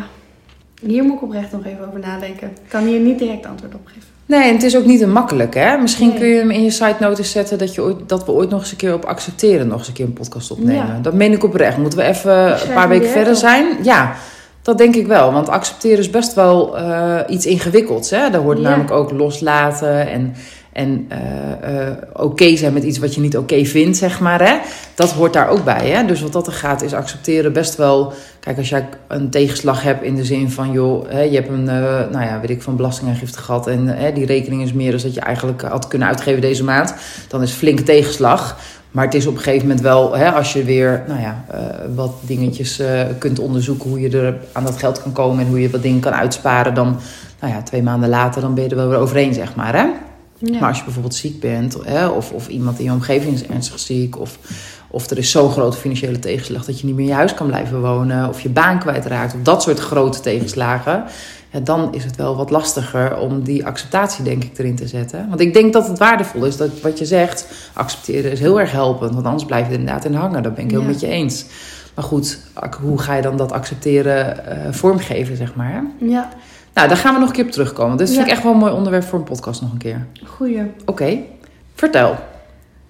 hier 0.81 1.03
moet 1.03 1.15
ik 1.15 1.21
oprecht 1.23 1.51
nog 1.51 1.65
even 1.65 1.87
over 1.87 1.99
nadenken. 1.99 2.47
Ik 2.47 2.69
kan 2.69 2.85
hier 2.85 2.99
niet 2.99 3.19
direct 3.19 3.45
antwoord 3.45 3.73
op 3.73 3.81
geven. 3.85 4.01
Nee, 4.25 4.43
en 4.47 4.53
het 4.53 4.63
is 4.63 4.77
ook 4.77 4.85
niet 4.85 5.01
een 5.01 5.11
makkelijk, 5.11 5.53
hè? 5.53 5.77
Misschien 5.77 6.07
Nee. 6.09 6.17
kun 6.17 6.27
je 6.27 6.37
hem 6.39 6.51
in 6.51 6.63
je 6.63 6.69
side 6.69 6.95
notice 6.99 7.29
zetten 7.29 7.57
dat, 7.57 7.75
je 7.75 7.81
ooit, 7.81 8.09
dat 8.09 8.25
we 8.25 8.31
ooit 8.31 8.49
nog 8.49 8.59
eens 8.59 8.71
een 8.71 8.77
keer 8.77 8.93
op 8.93 9.05
accepteren 9.05 9.67
nog 9.67 9.77
eens 9.77 9.87
een 9.87 9.93
keer 9.93 10.05
een 10.05 10.13
podcast 10.13 10.51
opnemen. 10.51 10.75
Ja. 10.87 10.99
Dat 11.01 11.13
meen 11.13 11.31
ik 11.31 11.43
oprecht. 11.43 11.77
Moeten 11.77 11.99
we 11.99 12.05
even 12.05 12.51
een 12.67 12.73
paar 12.73 12.89
weken 12.89 13.09
verder 13.09 13.33
op. 13.33 13.39
zijn? 13.39 13.65
Ja, 13.83 14.15
dat 14.61 14.77
denk 14.77 14.95
ik 14.95 15.07
wel. 15.07 15.31
Want 15.33 15.49
accepteren 15.49 15.97
is 15.99 16.09
best 16.09 16.33
wel 16.33 16.77
eh, 16.77 17.19
iets 17.27 17.45
ingewikkelds, 17.45 18.09
hè? 18.09 18.29
Daar 18.29 18.41
hoort 18.41 18.57
Ja. 18.57 18.63
namelijk 18.69 18.91
ook 18.91 19.11
loslaten 19.11 20.07
en, 20.09 20.33
en 20.73 21.05
eh, 21.07 21.87
eh, 21.87 21.97
oké 22.13 22.55
zijn 22.55 22.73
met 22.73 22.83
iets 22.83 22.97
wat 22.97 23.15
je 23.15 23.21
niet 23.21 23.37
oké 23.37 23.65
vindt, 23.65 23.97
zeg 23.97 24.19
maar, 24.19 24.47
hè? 24.47 24.57
Dat 24.95 25.11
hoort 25.11 25.33
daar 25.33 25.49
ook 25.49 25.63
bij, 25.63 25.89
hè? 25.89 26.05
Dus 26.05 26.21
wat 26.21 26.33
dat 26.33 26.47
er 26.47 26.53
gaat 26.53 26.81
is 26.81 26.93
accepteren 26.93 27.53
best 27.53 27.75
wel... 27.75 28.13
Kijk, 28.39 28.57
als 28.57 28.69
jij 28.69 28.89
een 29.07 29.29
tegenslag 29.29 29.83
hebt 29.83 30.03
in 30.03 30.15
de 30.15 30.25
zin 30.25 30.51
van, 30.51 30.71
joh, 30.71 31.09
hè, 31.09 31.21
je 31.21 31.35
hebt 31.35 31.49
een, 31.49 31.69
eh, 31.69 31.83
nou 32.11 32.25
ja, 32.25 32.39
weet 32.41 32.49
ik, 32.49 32.61
van 32.61 32.75
belastingaangifte 32.75 33.39
gehad 33.39 33.67
en 33.67 33.87
hè, 33.87 34.13
die 34.13 34.25
rekening 34.25 34.61
is 34.61 34.73
meer 34.73 34.91
dan 34.91 34.99
dat 35.01 35.13
je 35.13 35.19
eigenlijk 35.19 35.61
had 35.61 35.87
kunnen 35.87 36.07
uitgeven 36.07 36.41
deze 36.41 36.63
maand, 36.63 36.93
dan 37.27 37.41
is 37.41 37.51
flinke 37.51 37.83
tegenslag. 37.83 38.57
Maar 38.91 39.05
het 39.05 39.13
is 39.13 39.27
op 39.27 39.35
een 39.35 39.41
gegeven 39.41 39.67
moment 39.67 39.81
wel, 39.81 40.15
hè, 40.15 40.31
als 40.31 40.53
je 40.53 40.63
weer, 40.63 41.03
nou 41.07 41.19
ja, 41.19 41.45
wat 41.95 42.13
dingetjes 42.21 42.81
kunt 43.17 43.39
onderzoeken 43.39 43.89
hoe 43.89 43.99
je 43.99 44.17
er 44.17 44.35
aan 44.51 44.63
dat 44.63 44.77
geld 44.77 45.01
kan 45.01 45.11
komen 45.11 45.45
en 45.45 45.49
hoe 45.49 45.61
je 45.61 45.69
wat 45.69 45.81
dingen 45.81 45.99
kan 45.99 46.13
uitsparen, 46.13 46.73
dan, 46.73 46.99
nou 47.39 47.53
ja, 47.53 47.61
twee 47.61 47.83
maanden 47.83 48.09
later, 48.09 48.41
dan 48.41 48.53
ben 48.53 48.63
je 48.63 48.69
er 48.69 48.75
wel 48.75 48.89
weer 48.89 48.97
overheen, 48.97 49.33
zeg 49.33 49.55
maar, 49.55 49.75
hè? 49.75 49.85
Ja. 50.45 50.59
Maar 50.59 50.69
als 50.69 50.77
je 50.77 50.83
bijvoorbeeld 50.83 51.15
ziek 51.15 51.39
bent, 51.39 51.77
hè, 51.83 52.07
of, 52.07 52.31
of 52.31 52.47
iemand 52.47 52.77
in 52.79 52.85
je 52.85 52.91
omgeving 52.91 53.33
is 53.33 53.45
ernstig 53.45 53.79
ziek, 53.79 54.19
of, 54.19 54.37
Of 54.87 55.09
er 55.09 55.17
is 55.17 55.31
zo'n 55.31 55.51
grote 55.51 55.77
financiële 55.77 56.19
tegenslag 56.19 56.65
dat 56.65 56.79
je 56.79 56.85
niet 56.85 56.95
meer 56.95 57.03
in 57.03 57.09
je 57.09 57.15
huis 57.15 57.33
kan 57.33 57.47
blijven 57.47 57.81
wonen. 57.81 58.29
Of 58.29 58.41
je 58.41 58.49
baan 58.49 58.79
kwijtraakt. 58.79 59.33
Of 59.33 59.41
dat 59.41 59.61
soort 59.63 59.79
grote 59.79 60.19
tegenslagen. 60.19 61.03
Ja, 61.51 61.59
dan 61.59 61.93
is 61.93 62.03
het 62.03 62.15
wel 62.15 62.35
wat 62.35 62.49
lastiger 62.49 63.17
om 63.17 63.43
die 63.43 63.65
acceptatie, 63.65 64.23
denk 64.23 64.43
ik, 64.43 64.57
erin 64.57 64.75
te 64.75 64.87
zetten. 64.87 65.25
Want 65.29 65.41
ik 65.41 65.53
denk 65.53 65.73
dat 65.73 65.87
het 65.87 65.97
waardevol 65.99 66.45
is 66.45 66.57
dat 66.57 66.81
wat 66.81 66.99
je 66.99 67.05
zegt, 67.05 67.47
accepteren 67.73 68.31
is 68.31 68.39
heel 68.39 68.59
erg 68.59 68.71
helpend. 68.71 69.13
Want 69.13 69.25
anders 69.25 69.45
blijf 69.45 69.65
je 69.67 69.73
er 69.73 69.79
inderdaad 69.79 70.05
in 70.05 70.13
hangen. 70.13 70.43
Dat 70.43 70.55
ben 70.55 70.63
ik 70.63 70.71
heel 70.71 70.81
Ja. 70.81 70.87
met 70.87 70.99
je 70.99 71.07
eens. 71.07 71.45
Maar 71.95 72.05
goed, 72.05 72.39
hoe 72.81 72.99
ga 72.99 73.15
je 73.15 73.21
dan 73.21 73.37
dat 73.37 73.51
accepteren 73.51 74.45
eh, 74.45 74.71
vormgeven, 74.73 75.35
zeg 75.37 75.55
maar? 75.55 75.83
Ja, 75.97 76.29
Nou, 76.73 76.87
daar 76.87 76.97
gaan 76.97 77.13
we 77.13 77.19
nog 77.19 77.29
een 77.29 77.35
keer 77.35 77.45
op 77.45 77.51
terugkomen. 77.51 77.97
Dit 77.97 78.07
vind 78.07 78.19
Ja. 78.19 78.25
ik 78.25 78.31
echt 78.31 78.43
wel 78.43 78.51
een 78.51 78.57
mooi 78.57 78.73
onderwerp 78.73 79.03
voor 79.03 79.19
een 79.19 79.25
podcast 79.25 79.61
nog 79.61 79.71
een 79.71 79.77
keer. 79.77 80.05
goeie. 80.25 80.61
Oké, 80.85 81.17
vertel. 81.75 82.15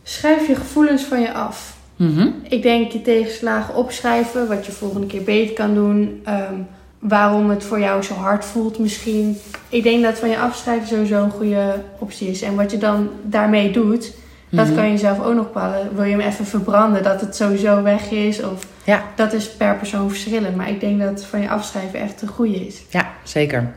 Schrijf 0.04 0.48
je 0.48 0.56
gevoelens 0.56 1.04
van 1.04 1.22
je 1.22 1.34
af. 1.34 1.76
Mhm. 1.96 2.28
Ik 2.50 2.62
denk 2.62 2.92
je 2.92 3.02
tegenslagen 3.02 3.76
opschrijven, 3.76 4.48
wat 4.48 4.66
je 4.66 4.72
volgende 4.72 5.08
keer 5.08 5.24
beter 5.24 5.54
kan 5.54 5.74
doen. 5.74 6.22
ehm, 6.26 6.54
waarom 7.00 7.50
het 7.50 7.64
voor 7.64 7.80
jou 7.80 8.02
zo 8.04 8.14
hard 8.14 8.46
voelt 8.46 8.80
misschien. 8.80 9.38
Ik 9.70 9.84
denk 9.84 10.04
dat 10.04 10.18
van 10.20 10.30
je 10.30 10.40
afschrijven 10.40 10.88
sowieso 10.88 11.24
een 11.24 11.32
goede 11.32 11.76
optie 12.00 12.28
is. 12.30 12.42
En 12.42 12.56
wat 12.56 12.72
je 12.72 12.78
dan 12.78 13.10
daarmee 13.24 13.72
doet, 13.72 14.12
dat 14.50 14.66
Mhm. 14.66 14.76
kan 14.76 14.92
je 14.92 14.98
zelf 14.98 15.20
ook 15.24 15.34
nog 15.36 15.44
bepalen. 15.46 15.90
Wil 15.96 16.04
je 16.04 16.12
hem 16.12 16.20
even 16.20 16.46
verbranden, 16.46 17.04
dat 17.04 17.22
het 17.22 17.36
sowieso 17.36 17.82
weg 17.84 18.12
is? 18.12 18.44
Of 18.44 18.66
Ja. 18.86 19.04
dat 19.16 19.34
is 19.34 19.50
per 19.50 19.76
persoon 19.76 20.10
verschillend. 20.10 20.56
Maar 20.56 20.70
ik 20.70 20.80
denk 20.80 21.02
dat 21.02 21.24
van 21.24 21.42
je 21.42 21.50
afschrijven 21.50 22.00
echt 22.00 22.22
een 22.22 22.28
goede 22.28 22.66
is. 22.66 22.76
Ja, 22.90 23.12
zeker. 23.24 23.72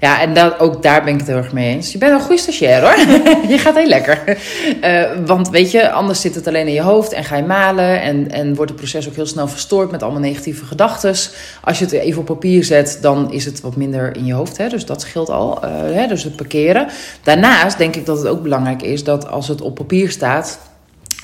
Ja, 0.00 0.20
en 0.20 0.34
dat, 0.34 0.58
ook 0.58 0.82
daar 0.82 1.04
ben 1.04 1.12
ik 1.12 1.18
het 1.18 1.28
heel 1.28 1.36
erg 1.36 1.52
mee 1.52 1.74
eens. 1.74 1.92
Je 1.92 1.98
bent 1.98 2.12
een 2.12 2.20
goede 2.20 2.40
stagiair 2.40 2.80
hoor. 2.80 2.98
je 3.52 3.58
gaat 3.58 3.74
heel 3.74 3.86
lekker. 3.86 4.38
Eh, 4.80 5.02
want 5.26 5.48
weet 5.50 5.70
je, 5.70 5.90
anders 5.90 6.20
zit 6.20 6.34
het 6.34 6.46
alleen 6.46 6.66
in 6.66 6.72
je 6.72 6.82
hoofd 6.82 7.12
en 7.12 7.24
ga 7.24 7.36
je 7.36 7.42
malen. 7.42 8.00
En, 8.02 8.30
en 8.30 8.54
wordt 8.54 8.70
het 8.70 8.80
proces 8.80 9.08
ook 9.08 9.14
heel 9.14 9.26
snel 9.26 9.48
verstoord 9.48 9.90
met 9.90 10.02
allemaal 10.02 10.20
negatieve 10.20 10.64
gedachten. 10.64 11.14
Als 11.62 11.78
je 11.78 11.84
het 11.84 11.92
even 11.92 12.20
op 12.20 12.26
papier 12.26 12.64
zet, 12.64 12.98
dan 13.00 13.32
is 13.32 13.44
het 13.44 13.60
wat 13.60 13.76
minder 13.76 14.16
in 14.16 14.24
je 14.24 14.32
hoofd. 14.32 14.56
Hè? 14.56 14.68
Dus 14.68 14.86
dat 14.86 15.00
scheelt 15.00 15.30
al. 15.30 15.62
eh, 15.62 15.70
hè? 15.70 16.06
Dus 16.06 16.22
het 16.24 16.36
parkeren. 16.36 16.88
Daarnaast 17.22 17.78
denk 17.78 17.96
ik 17.96 18.06
dat 18.06 18.18
het 18.18 18.26
ook 18.26 18.42
belangrijk 18.42 18.82
is 18.82 19.04
dat 19.04 19.28
als 19.28 19.48
het 19.48 19.60
op 19.60 19.74
papier 19.74 20.10
staat 20.10 20.58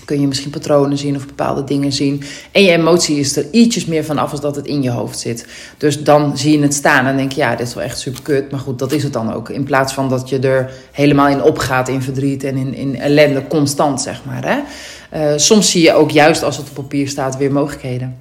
kun 0.04 0.20
je 0.20 0.26
misschien 0.26 0.50
patronen 0.50 0.98
zien 0.98 1.16
of 1.16 1.26
bepaalde 1.26 1.64
dingen 1.64 1.92
zien. 1.92 2.22
En 2.52 2.62
je 2.62 2.70
emotie 2.70 3.18
is 3.18 3.36
er 3.36 3.46
ietsjes 3.50 3.84
meer 3.84 4.04
van 4.04 4.18
af 4.18 4.30
als 4.30 4.40
dat 4.40 4.56
het 4.56 4.66
in 4.66 4.82
je 4.82 4.90
hoofd 4.90 5.18
zit. 5.18 5.46
Dus 5.78 6.02
dan 6.02 6.38
zie 6.38 6.56
je 6.58 6.62
het 6.62 6.74
staan 6.74 7.06
en 7.06 7.16
denk 7.16 7.32
je, 7.32 7.40
ja, 7.40 7.56
dit 7.56 7.66
is 7.66 7.74
wel 7.74 7.84
echt 7.84 7.98
super 7.98 8.22
kut. 8.22 8.50
Maar 8.50 8.60
goed, 8.60 8.78
dat 8.78 8.92
is 8.92 9.02
het 9.02 9.12
dan 9.12 9.32
ook. 9.32 9.48
In 9.48 9.64
plaats 9.64 9.92
van 9.92 10.08
dat 10.08 10.28
je 10.28 10.38
er 10.38 10.72
helemaal 10.92 11.28
in 11.28 11.42
opgaat, 11.42 11.88
in 11.88 12.02
verdriet 12.02 12.44
en 12.44 12.56
in, 12.56 12.74
in 12.74 13.00
ellende, 13.00 13.46
constant, 13.46 14.00
zeg 14.00 14.24
maar. 14.24 14.44
Hè? 14.44 14.60
Eh, 15.10 15.32
soms 15.36 15.70
zie 15.70 15.82
je 15.82 15.92
ook 15.92 16.10
juist 16.10 16.42
als 16.42 16.56
het 16.56 16.68
op 16.68 16.74
papier 16.74 17.08
staat 17.08 17.36
weer 17.36 17.52
mogelijkheden. 17.52 18.16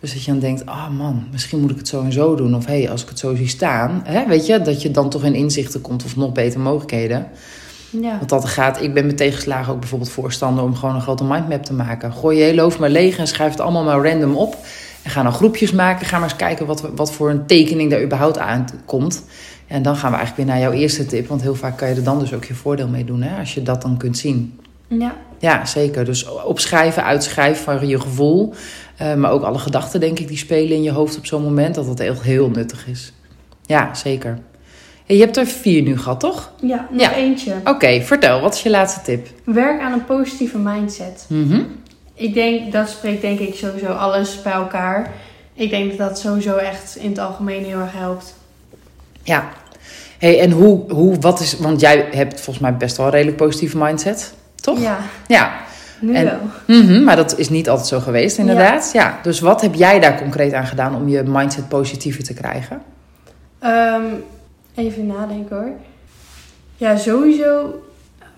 Dus 0.00 0.12
dat 0.12 0.24
je 0.24 0.30
dan 0.30 0.40
denkt, 0.40 0.66
ah 0.66 0.90
man, 0.90 1.26
misschien 1.30 1.60
moet 1.60 1.70
ik 1.70 1.76
het 1.76 1.88
zo 1.88 2.02
en 2.02 2.12
zo 2.12 2.34
doen. 2.34 2.54
Of 2.54 2.66
hé, 2.66 2.80
hey, 2.80 2.90
als 2.90 3.02
ik 3.02 3.08
het 3.08 3.18
zo 3.18 3.34
zie 3.34 3.48
staan, 3.48 4.02
hè, 4.04 4.26
weet 4.26 4.46
je, 4.46 4.62
dat 4.62 4.82
je 4.82 4.90
dan 4.90 5.10
toch 5.10 5.24
in 5.24 5.34
inzichten 5.34 5.80
komt 5.80 6.04
of 6.04 6.16
nog 6.16 6.32
beter 6.32 6.60
mogelijkheden. 6.60 7.26
Ja, 7.90 8.16
Want 8.18 8.28
dat 8.28 8.44
gaat, 8.44 8.82
ik 8.82 8.94
ben 8.94 9.06
met 9.06 9.16
tegenslagen 9.16 9.72
ook 9.72 9.80
bijvoorbeeld 9.80 10.10
voorstander 10.10 10.64
om 10.64 10.74
gewoon 10.74 10.94
een 10.94 11.00
grote 11.00 11.24
mindmap 11.24 11.64
te 11.64 11.72
maken. 11.72 12.12
Gooi 12.12 12.38
je 12.38 12.44
hele 12.44 12.60
hoofd 12.60 12.78
maar 12.78 12.90
leeg 12.90 13.18
en 13.18 13.26
schrijf 13.26 13.50
het 13.50 13.60
allemaal 13.60 13.84
maar 13.84 14.10
random 14.10 14.36
op. 14.36 14.56
En 15.02 15.10
ga 15.10 15.22
dan 15.22 15.32
groepjes 15.32 15.72
maken. 15.72 16.06
Ga 16.06 16.18
maar 16.18 16.28
eens 16.28 16.38
kijken 16.38 16.66
wat, 16.66 16.80
wat 16.96 17.12
voor 17.12 17.30
een 17.30 17.46
tekening 17.46 17.90
daar 17.90 18.02
überhaupt 18.02 18.38
aankomt. 18.38 19.24
En 19.66 19.82
dan 19.82 19.96
gaan 19.96 20.10
we 20.10 20.16
eigenlijk 20.16 20.48
weer 20.48 20.56
naar 20.56 20.70
jouw 20.70 20.80
eerste 20.80 21.06
tip. 21.06 21.28
Want 21.28 21.42
heel 21.42 21.54
vaak 21.54 21.76
kan 21.76 21.88
je 21.88 21.94
er 21.94 22.04
dan 22.04 22.18
dus 22.18 22.32
ook 22.32 22.44
je 22.44 22.54
voordeel 22.54 22.88
mee 22.88 23.04
doen, 23.04 23.22
hè, 23.22 23.38
als 23.38 23.54
je 23.54 23.62
dat 23.62 23.82
dan 23.82 23.96
kunt 23.96 24.18
zien. 24.18 24.60
ja. 24.88 25.14
Ja, 25.40 25.66
zeker. 25.66 26.04
Dus 26.04 26.28
opschrijven, 26.44 27.04
uitschrijven 27.04 27.64
van 27.64 27.88
je 27.88 28.00
gevoel. 28.00 28.54
Eh, 28.96 29.14
maar 29.14 29.30
ook 29.30 29.42
alle 29.42 29.58
gedachten, 29.58 30.00
denk 30.00 30.18
ik, 30.18 30.28
die 30.28 30.36
spelen 30.36 30.76
in 30.76 30.82
je 30.82 30.90
hoofd 30.90 31.16
op 31.16 31.26
zo'n 31.26 31.42
moment. 31.42 31.74
Dat 31.74 31.96
dat 31.96 32.20
heel 32.20 32.50
nuttig 32.50 32.86
is. 32.86 33.12
Ja, 33.66 33.94
zeker. 33.94 34.38
Je 35.08 35.18
hebt 35.20 35.36
er 35.36 35.46
vier 35.46 35.82
nu 35.82 35.98
gehad, 35.98 36.20
toch? 36.20 36.52
ja 36.60 36.86
nog 36.90 37.00
Ja. 37.00 37.14
eentje. 37.14 37.54
Oké, 37.64 38.00
vertel. 38.02 38.40
Wat 38.40 38.54
is 38.54 38.62
je 38.62 38.70
laatste 38.70 39.00
tip? 39.02 39.26
Werk 39.44 39.80
aan 39.80 39.92
een 39.92 40.04
positieve 40.04 40.58
mindset. 40.58 41.24
Mhm. 41.28 41.60
Ik 42.14 42.34
denk, 42.34 42.72
dat 42.72 42.88
spreekt 42.88 43.20
denk 43.22 43.38
ik 43.38 43.54
sowieso 43.54 43.86
alles 43.86 44.42
bij 44.42 44.52
elkaar. 44.52 45.10
Ik 45.54 45.70
denk 45.70 45.88
dat 45.98 46.08
dat 46.08 46.18
sowieso 46.18 46.56
echt 46.56 46.96
in 46.96 47.08
het 47.10 47.18
algemeen 47.18 47.64
heel 47.64 47.78
erg 47.78 47.92
helpt. 47.92 48.34
Ja. 49.22 49.48
Hey, 50.18 50.40
en 50.40 50.50
hoe, 50.50 50.92
hoe, 50.92 51.16
wat 51.20 51.40
is, 51.40 51.58
want 51.58 51.80
jij 51.80 52.06
hebt 52.10 52.34
volgens 52.40 52.58
mij 52.58 52.76
best 52.76 52.96
wel 52.96 53.06
een 53.06 53.12
redelijk 53.12 53.36
positieve 53.36 53.78
mindset, 53.78 54.32
toch? 54.60 54.80
Ja, 54.80 54.98
Ja. 55.26 55.52
nu 56.00 56.14
En- 56.14 56.24
wel. 56.24 56.38
Mhm, 56.82 57.04
maar 57.04 57.16
dat 57.16 57.38
is 57.38 57.48
niet 57.48 57.68
altijd 57.68 57.88
zo 57.88 58.00
geweest, 58.00 58.38
inderdaad. 58.38 58.90
Ja. 58.92 59.18
Dus 59.22 59.40
wat 59.40 59.60
heb 59.60 59.74
jij 59.74 60.00
daar 60.00 60.18
concreet 60.18 60.52
aan 60.52 60.66
gedaan 60.66 60.94
om 60.94 61.08
je 61.08 61.22
mindset 61.22 61.68
positiever 61.68 62.24
te 62.24 62.34
krijgen? 62.34 62.82
Ehm, 63.58 64.02
even 64.78 65.06
nadenken 65.06 65.56
hoor. 65.56 65.72
Ja, 66.76 66.96
sowieso. 66.96 67.82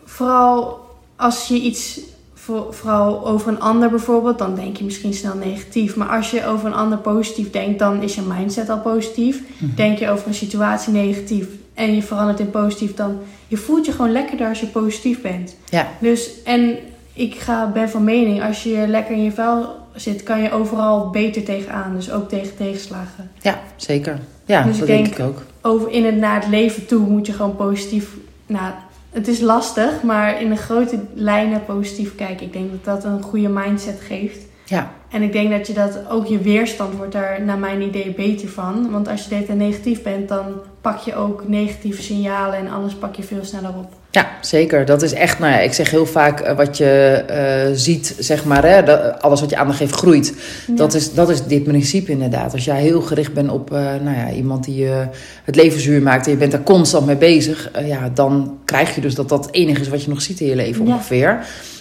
Vooral 0.04 0.80
als 1.16 1.48
je 1.48 1.54
iets, 1.60 2.00
voor- 2.34 2.74
vooral 2.74 3.26
over 3.26 3.48
een 3.48 3.60
ander 3.60 3.90
bijvoorbeeld, 3.90 4.38
dan 4.38 4.54
denk 4.54 4.76
je 4.76 4.84
misschien 4.84 5.14
snel 5.14 5.34
negatief. 5.34 5.96
Maar 5.96 6.08
als 6.08 6.30
je 6.30 6.46
over 6.46 6.66
een 6.66 6.74
ander 6.74 6.98
positief 6.98 7.50
denkt, 7.50 7.78
dan 7.78 8.02
is 8.02 8.14
je 8.14 8.22
mindset 8.22 8.68
al 8.68 8.80
positief. 8.80 9.42
Mhm. 9.58 9.74
Denk 9.74 9.98
je 9.98 10.10
over 10.10 10.26
een 10.28 10.34
situatie 10.34 10.92
negatief 10.92 11.46
en 11.74 11.94
je 11.94 12.02
verandert 12.02 12.40
in 12.40 12.50
positief, 12.50 12.94
dan 12.94 13.18
je 13.48 13.56
voelt 13.56 13.86
je 13.86 13.92
gewoon 13.92 14.12
lekkerder 14.12 14.48
als 14.48 14.60
je 14.60 14.66
positief 14.66 15.20
bent. 15.20 15.56
Ja. 15.68 15.88
Dus, 16.00 16.42
en 16.44 16.76
ik 17.12 17.34
ga, 17.34 17.66
ben 17.70 17.88
van 17.90 18.04
mening, 18.04 18.42
als 18.42 18.62
je 18.62 18.84
lekker 18.88 19.14
in 19.14 19.22
je 19.22 19.32
vel 19.32 19.78
zit, 19.94 20.22
kan 20.22 20.42
je 20.42 20.52
overal 20.52 21.10
beter 21.10 21.44
tegenaan. 21.44 21.94
Dus 21.94 22.10
ook 22.10 22.28
tegen 22.28 22.56
tegenslagen. 22.56 23.30
Ja, 23.40 23.60
zeker. 23.76 24.18
Ja, 24.50 24.62
Dus 24.62 24.78
dat 24.78 24.88
ik 24.88 24.94
denk, 24.94 25.04
denk- 25.16 25.18
ik 25.18 25.24
ook. 25.26 25.42
Over 25.62 25.90
in 25.90 26.04
het 26.04 26.16
naar 26.16 26.40
het 26.40 26.48
leven 26.48 26.86
toe 26.86 27.06
moet 27.08 27.26
je 27.26 27.32
gewoon 27.32 27.56
positief. 27.56 28.16
Nou, 28.46 28.72
het 29.10 29.28
is 29.28 29.40
lastig, 29.40 30.02
maar 30.02 30.40
in 30.42 30.48
de 30.48 30.56
grote 30.56 30.98
lijnen 31.14 31.64
positief 31.64 32.14
kijken. 32.14 32.46
Ik 32.46 32.52
denk 32.52 32.70
dat 32.70 32.84
dat 33.02 33.04
een 33.12 33.22
goede 33.22 33.48
mindset 33.48 34.00
geeft. 34.00 34.38
Ja, 34.64 34.90
En 35.10 35.22
ik 35.22 35.32
denk 35.32 35.50
dat 35.50 35.66
je 35.66 35.72
dat 35.72 35.98
ook 36.10 36.26
je 36.26 36.38
weerstand 36.38 36.94
wordt 36.96 37.12
daar 37.12 37.42
naar 37.42 37.58
mijn 37.58 37.82
idee 37.82 38.14
beter 38.16 38.48
van. 38.48 38.90
Want 38.90 39.08
als 39.08 39.22
je 39.22 39.28
de 39.28 39.34
hele 39.34 39.46
tijd 39.46 39.58
negatief 39.58 40.02
bent, 40.02 40.28
dan 40.28 40.44
pak 40.80 40.98
je 40.98 41.14
ook 41.14 41.48
negatieve 41.48 42.02
signalen 42.02 42.58
en 42.58 42.70
alles 42.70 42.94
pak 42.94 43.14
je 43.14 43.22
veel 43.22 43.44
sneller 43.44 43.74
op. 43.78 43.92
ja, 44.10 44.30
zeker. 44.40 44.84
Dat 44.84 45.02
is 45.02 45.12
echt, 45.12 45.38
nou 45.38 45.52
ja, 45.52 45.58
ik 45.58 45.72
zeg 45.72 45.90
heel 45.90 46.06
vaak 46.06 46.40
eh, 46.40 46.56
wat 46.56 46.76
je 46.76 46.84
eh, 47.26 47.70
ziet, 47.74 48.14
zeg 48.18 48.44
maar, 48.44 48.64
hè, 48.64 48.82
dat, 48.82 49.22
alles 49.22 49.40
wat 49.40 49.50
je 49.50 49.56
aandacht 49.56 49.78
geeft 49.78 49.94
groeit. 49.94 50.34
Dat, 50.66 50.94
is, 50.94 51.14
dat 51.14 51.30
is 51.30 51.44
dit 51.44 51.64
principe 51.64 52.10
inderdaad. 52.10 52.52
Als 52.52 52.64
jij 52.64 52.80
heel 52.80 53.00
gericht 53.00 53.32
bent 53.32 53.50
op 53.50 53.72
eh, 53.72 53.78
nou 53.78 54.16
ja, 54.16 54.30
iemand 54.30 54.64
die 54.64 54.76
je 54.76 55.06
het 55.44 55.56
leven 55.56 55.80
zuur 55.80 56.02
maakt 56.02 56.26
en 56.26 56.32
je 56.32 56.38
bent 56.38 56.52
daar 56.52 56.62
constant 56.62 57.06
mee 57.06 57.16
bezig, 57.16 57.70
eh, 57.70 57.88
ja, 57.88 58.10
dan 58.14 58.58
krijg 58.64 58.94
je 58.94 59.00
dus 59.00 59.14
dat 59.14 59.28
dat 59.28 59.48
enige 59.50 59.80
is 59.80 59.88
wat 59.88 60.02
je 60.02 60.08
nog 60.10 60.22
ziet 60.22 60.40
in 60.40 60.46
je 60.46 60.56
leven 60.56 60.86
Ja. 60.86 60.92
ongeveer. 60.92 61.38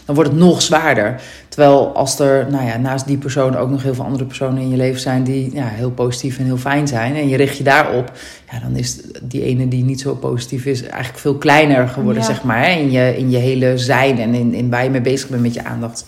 Dan 0.09 0.17
wordt 0.17 0.33
het 0.33 0.39
nog 0.39 0.61
zwaarder. 0.61 1.21
Terwijl 1.47 1.95
als 1.95 2.19
er 2.19 2.47
nou 2.51 2.65
ja, 2.65 2.77
naast 2.77 3.07
die 3.07 3.17
persoon 3.17 3.55
ook 3.55 3.69
nog 3.69 3.83
heel 3.83 3.93
veel 3.93 4.03
andere 4.03 4.25
personen 4.25 4.61
in 4.61 4.69
je 4.69 4.77
leven 4.77 5.01
zijn 5.01 5.23
die 5.23 5.49
ja, 5.53 5.67
heel 5.67 5.91
positief 5.91 6.37
en 6.37 6.45
heel 6.45 6.57
fijn 6.57 6.87
zijn 6.87 7.15
en 7.15 7.27
je 7.27 7.37
richt 7.37 7.57
je 7.57 7.63
daarop, 7.63 8.11
ja, 8.51 8.59
dan 8.59 8.75
is 8.75 8.97
die 9.21 9.43
ene 9.43 9.67
die 9.67 9.83
niet 9.83 10.01
zo 10.01 10.15
positief 10.15 10.65
is 10.65 10.81
eigenlijk 10.81 11.17
veel 11.17 11.35
kleiner 11.35 11.87
geworden, 11.87 12.21
Ja. 12.21 12.27
zeg 12.27 12.43
maar, 12.43 12.65
hè, 12.65 12.71
in, 12.71 12.91
je, 12.91 13.17
in 13.17 13.29
je 13.29 13.37
hele 13.37 13.77
zijn 13.77 14.19
en 14.19 14.33
in, 14.33 14.53
in 14.53 14.69
waar 14.69 14.83
je 14.83 14.89
mee 14.89 15.01
bezig 15.01 15.29
bent 15.29 15.41
met 15.41 15.53
je 15.53 15.63
aandacht. 15.63 16.05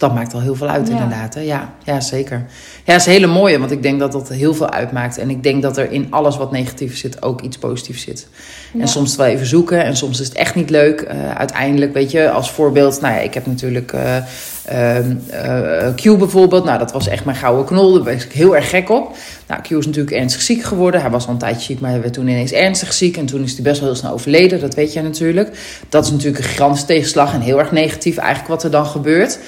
Dat 0.00 0.14
maakt 0.14 0.34
al 0.34 0.40
heel 0.40 0.54
veel 0.54 0.68
uit, 0.68 0.86
Ja. 0.86 0.92
inderdaad. 0.92 1.34
Hè? 1.34 1.40
Ja, 1.40 1.72
ja, 1.84 2.00
zeker. 2.00 2.36
Ja, 2.84 2.92
dat 2.92 2.96
is 3.00 3.06
een 3.06 3.12
hele 3.12 3.26
mooie, 3.26 3.58
want 3.58 3.70
ik 3.70 3.82
denk 3.82 3.98
dat 3.98 4.12
dat 4.12 4.28
heel 4.28 4.54
veel 4.54 4.70
uitmaakt. 4.70 5.18
En 5.18 5.30
ik 5.30 5.42
denk 5.42 5.62
dat 5.62 5.76
er 5.76 5.90
in 5.90 6.06
alles 6.10 6.36
wat 6.36 6.50
negatief 6.52 6.96
zit 6.96 7.22
ook 7.22 7.40
iets 7.40 7.58
positiefs 7.58 8.02
zit. 8.02 8.28
Ja. 8.72 8.80
En 8.80 8.88
soms 8.88 9.16
wel 9.16 9.26
even 9.26 9.46
zoeken 9.46 9.84
en 9.84 9.96
soms 9.96 10.20
is 10.20 10.28
het 10.28 10.36
echt 10.36 10.54
niet 10.54 10.70
leuk. 10.70 11.00
Eh, 11.00 11.30
uiteindelijk, 11.30 11.92
weet 11.92 12.10
je, 12.10 12.30
als 12.30 12.50
voorbeeld, 12.50 13.00
nou 13.00 13.14
ja, 13.14 13.20
ik 13.20 13.34
heb 13.34 13.46
natuurlijk 13.46 13.92
eh 13.92 14.16
ehm, 14.64 15.16
eh, 15.30 15.94
Q 15.94 16.18
bijvoorbeeld. 16.18 16.64
Nou, 16.64 16.78
dat 16.78 16.92
was 16.92 17.08
echt 17.08 17.24
mijn 17.24 17.36
gouden 17.36 17.64
knol. 17.64 17.92
Daar 17.92 18.14
was 18.14 18.24
ik 18.24 18.32
heel 18.32 18.56
erg 18.56 18.70
gek 18.70 18.90
op. 18.90 19.16
Nou, 19.46 19.62
Q 19.62 19.70
is 19.70 19.86
natuurlijk 19.86 20.16
ernstig 20.16 20.42
ziek 20.42 20.62
geworden. 20.62 21.00
Hij 21.00 21.10
was 21.10 21.26
al 21.26 21.32
een 21.32 21.38
tijdje 21.38 21.60
ziek, 21.62 21.80
maar 21.80 21.90
hij 21.90 22.00
werd 22.00 22.12
toen 22.12 22.28
ineens 22.28 22.52
ernstig 22.52 22.92
ziek. 22.92 23.16
En 23.16 23.26
toen 23.26 23.42
is 23.42 23.52
hij 23.52 23.62
best 23.62 23.80
wel 23.80 23.88
heel 23.88 23.98
snel 23.98 24.12
overleden, 24.12 24.60
dat 24.60 24.74
weet 24.74 24.92
jij 24.92 25.02
natuurlijk. 25.02 25.58
Dat 25.88 26.04
is 26.04 26.10
natuurlijk 26.10 26.38
een 26.44 26.50
gigantische 26.50 26.86
tegenslag 26.86 27.32
en 27.32 27.40
heel 27.40 27.58
erg 27.58 27.72
negatief 27.72 28.16
eigenlijk 28.16 28.48
wat 28.48 28.62
er 28.62 28.70
dan 28.70 28.86
gebeurt. 28.86 29.38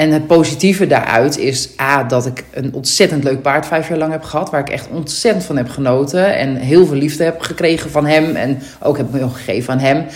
En 0.00 0.10
het 0.10 0.26
positieve 0.26 0.86
daaruit 0.86 1.38
is 1.38 1.68
A, 1.80 2.04
dat 2.04 2.26
ik 2.26 2.44
een 2.50 2.74
ontzettend 2.74 3.24
leuk 3.24 3.42
paard 3.42 3.66
vijf 3.66 3.88
jaar 3.88 3.98
lang 3.98 4.12
heb 4.12 4.22
gehad. 4.22 4.50
Waar 4.50 4.60
ik 4.60 4.68
echt 4.68 4.88
ontzettend 4.92 5.44
van 5.44 5.56
heb 5.56 5.68
genoten. 5.68 6.36
En 6.36 6.56
heel 6.56 6.86
veel 6.86 6.96
liefde 6.96 7.24
heb 7.24 7.40
gekregen 7.40 7.90
van 7.90 8.06
hem. 8.06 8.36
En 8.36 8.62
ook 8.82 8.96
heb 8.96 9.12
me 9.12 9.28
gegeven 9.28 9.72
aan 9.72 9.78
hem. 9.78 10.06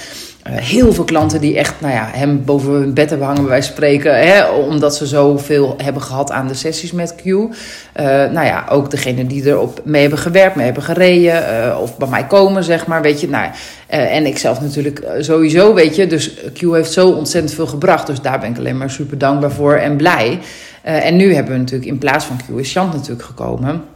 Eh, 0.44 0.54
heel 0.56 0.92
veel 0.92 1.04
klanten 1.04 1.40
die 1.40 1.58
echt 1.58 1.80
nou 1.80 1.92
ja, 1.92 2.08
hem 2.12 2.44
boven 2.44 2.72
hun 2.72 2.94
bed 2.94 3.10
hebben 3.10 3.26
hangen, 3.26 3.46
bij 3.46 3.62
spreken. 3.62 4.18
Hè, 4.18 4.44
omdat 4.44 4.96
ze 4.96 5.06
zoveel 5.06 5.74
hebben 5.82 6.02
gehad 6.02 6.30
aan 6.30 6.48
de 6.48 6.54
sessies 6.54 6.92
met 6.92 7.14
Q. 7.14 7.24
Uh, 7.24 7.48
nou 7.94 8.44
ja, 8.44 8.66
ook 8.70 8.90
degene 8.90 9.26
die 9.26 9.48
erop 9.48 9.80
mee 9.84 10.00
hebben 10.00 10.18
gewerkt, 10.18 10.56
mee 10.56 10.64
hebben 10.64 10.82
gereden. 10.82 11.34
Uh, 11.34 11.80
of 11.80 11.96
bij 11.96 12.08
mij 12.08 12.26
komen, 12.26 12.64
zeg 12.64 12.86
maar. 12.86 13.02
Weet 13.02 13.20
je, 13.20 13.28
nou, 13.28 13.46
uh, 13.46 14.16
en 14.16 14.26
ik 14.26 14.38
zelf 14.38 14.60
natuurlijk 14.60 15.06
sowieso, 15.18 15.74
weet 15.74 15.96
je. 15.96 16.06
Dus 16.06 16.34
Q 16.52 16.60
heeft 16.60 16.92
zo 16.92 17.08
ontzettend 17.08 17.54
veel 17.54 17.66
gebracht. 17.66 18.06
Dus 18.06 18.20
daar 18.20 18.40
ben 18.40 18.50
ik 18.50 18.58
alleen 18.58 18.78
maar 18.78 18.90
super 18.90 19.18
dankbaar 19.18 19.52
voor 19.52 19.74
en 19.74 19.96
blij. 19.96 20.38
en 20.82 21.16
nu 21.16 21.34
hebben 21.34 21.52
we 21.52 21.58
natuurlijk 21.58 21.90
in 21.90 21.98
plaats 21.98 22.24
van 22.24 22.36
Q 22.36 22.58
is 22.58 22.72
Chant 22.72 22.92
natuurlijk 22.92 23.24
gekomen. 23.24 23.93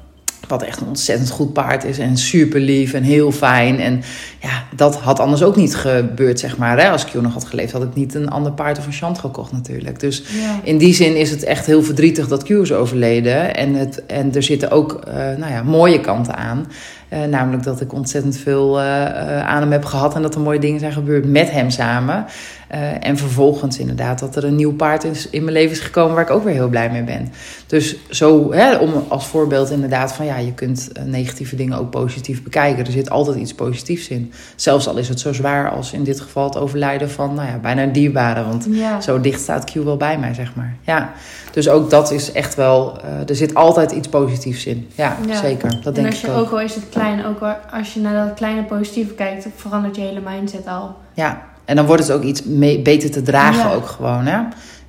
Wat 0.48 0.62
echt 0.62 0.80
een 0.80 0.86
ontzettend 0.86 1.30
goed 1.30 1.52
paard 1.52 1.84
is 1.84 1.98
en 1.98 2.16
super 2.16 2.60
lief 2.60 2.92
en 2.92 3.02
heel 3.02 3.32
fijn. 3.32 3.80
En 3.80 4.02
ja, 4.40 4.64
dat 4.76 4.96
had 4.96 5.20
anders 5.20 5.42
ook 5.42 5.56
niet 5.56 5.76
gebeurd, 5.76 6.40
zeg 6.40 6.56
maar. 6.56 6.78
Hè? 6.78 6.90
Als 6.90 7.04
Q 7.04 7.14
nog 7.14 7.32
had 7.32 7.44
geleefd, 7.44 7.72
had 7.72 7.82
ik 7.82 7.94
niet 7.94 8.14
een 8.14 8.30
ander 8.30 8.52
paard 8.52 8.78
of 8.78 8.86
een 8.86 8.92
chant 8.92 9.18
gekocht 9.18 9.52
natuurlijk. 9.52 10.00
Dus 10.00 10.18
ja. 10.18 10.60
in 10.62 10.78
die 10.78 10.94
zin 10.94 11.16
is 11.16 11.30
het 11.30 11.44
echt 11.44 11.66
heel 11.66 11.82
verdrietig 11.82 12.28
dat 12.28 12.42
Q 12.42 12.48
is 12.50 12.72
overleden. 12.72 13.54
En, 13.54 13.74
het, 13.74 14.06
en 14.06 14.34
er 14.34 14.42
zitten 14.42 14.70
ook 14.70 15.00
uh, 15.08 15.14
nou 15.14 15.52
ja, 15.52 15.62
mooie 15.62 16.00
kanten 16.00 16.36
aan. 16.36 16.66
Uh, 17.12 17.24
namelijk 17.24 17.62
dat 17.62 17.80
ik 17.80 17.92
ontzettend 17.92 18.36
veel 18.36 18.78
uh, 18.78 19.46
aan 19.46 19.60
hem 19.60 19.72
heb 19.72 19.84
gehad 19.84 20.14
en 20.14 20.22
dat 20.22 20.34
er 20.34 20.40
mooie 20.40 20.58
dingen 20.58 20.80
zijn 20.80 20.92
gebeurd 20.92 21.26
met 21.26 21.50
hem 21.50 21.70
samen. 21.70 22.26
Uh, 22.74 23.06
en 23.06 23.16
vervolgens 23.16 23.78
inderdaad 23.78 24.18
dat 24.18 24.36
er 24.36 24.44
een 24.44 24.56
nieuw 24.56 24.74
paard 24.74 25.04
is, 25.04 25.30
in 25.30 25.42
mijn 25.42 25.56
leven 25.56 25.70
is 25.70 25.80
gekomen 25.80 26.14
waar 26.14 26.24
ik 26.24 26.30
ook 26.30 26.44
weer 26.44 26.54
heel 26.54 26.68
blij 26.68 26.90
mee 26.90 27.02
ben. 27.02 27.32
Dus 27.66 27.96
zo, 28.10 28.52
hè, 28.52 28.76
om 28.76 29.04
als 29.08 29.26
voorbeeld 29.26 29.70
inderdaad 29.70 30.12
van 30.12 30.26
ja, 30.26 30.36
je 30.36 30.52
kunt 30.52 30.90
negatieve 31.04 31.56
dingen 31.56 31.78
ook 31.78 31.90
positief 31.90 32.42
bekijken. 32.42 32.86
Er 32.86 32.92
zit 32.92 33.10
altijd 33.10 33.36
iets 33.36 33.54
positiefs 33.54 34.08
in. 34.08 34.32
Zelfs 34.56 34.88
al 34.88 34.96
is 34.96 35.08
het 35.08 35.20
zo 35.20 35.32
zwaar 35.32 35.70
als 35.70 35.92
in 35.92 36.04
dit 36.04 36.20
geval 36.20 36.44
het 36.44 36.56
overlijden 36.56 37.10
van 37.10 37.34
nou 37.34 37.48
ja, 37.48 37.58
bijna 37.58 37.82
een 37.82 37.92
dierbare. 37.92 38.44
Want 38.44 38.66
ja. 38.70 39.00
zo 39.00 39.20
dicht 39.20 39.40
staat 39.40 39.70
Q 39.70 39.74
wel 39.74 39.96
bij 39.96 40.18
mij, 40.18 40.34
zeg 40.34 40.54
maar. 40.54 40.76
Ja. 40.80 41.12
Dus 41.50 41.68
ook 41.68 41.90
dat 41.90 42.10
is 42.10 42.32
echt 42.32 42.54
wel, 42.54 43.00
er 43.26 43.36
zit 43.36 43.54
altijd 43.54 43.92
iets 43.92 44.08
positiefs 44.08 44.66
in. 44.66 44.88
Ja, 44.94 45.16
ja. 45.26 45.36
zeker. 45.36 45.70
Dat 45.70 45.84
en 45.84 45.92
denk 45.92 46.06
als 46.06 46.20
je 46.20 46.26
ik 46.26 46.32
ook. 46.32 46.38
ook 46.38 46.50
al 46.50 46.60
is 46.60 46.74
het 46.74 46.88
klein, 46.90 47.26
ook 47.26 47.40
al 47.40 47.54
als 47.70 47.94
je 47.94 48.00
naar 48.00 48.26
dat 48.26 48.34
kleine 48.36 48.64
positieve 48.64 49.14
kijkt, 49.14 49.46
verandert 49.56 49.96
je 49.96 50.02
hele 50.02 50.20
mindset 50.20 50.66
al. 50.66 50.96
Ja, 51.14 51.47
en 51.68 51.76
dan 51.76 51.86
wordt 51.86 52.02
het 52.02 52.12
ook 52.12 52.22
iets 52.22 52.42
mee, 52.44 52.80
beter 52.80 53.10
te 53.10 53.22
dragen 53.22 53.68
ja. 53.68 53.74
ook 53.74 53.86
gewoon, 53.86 54.26
hè? 54.26 54.38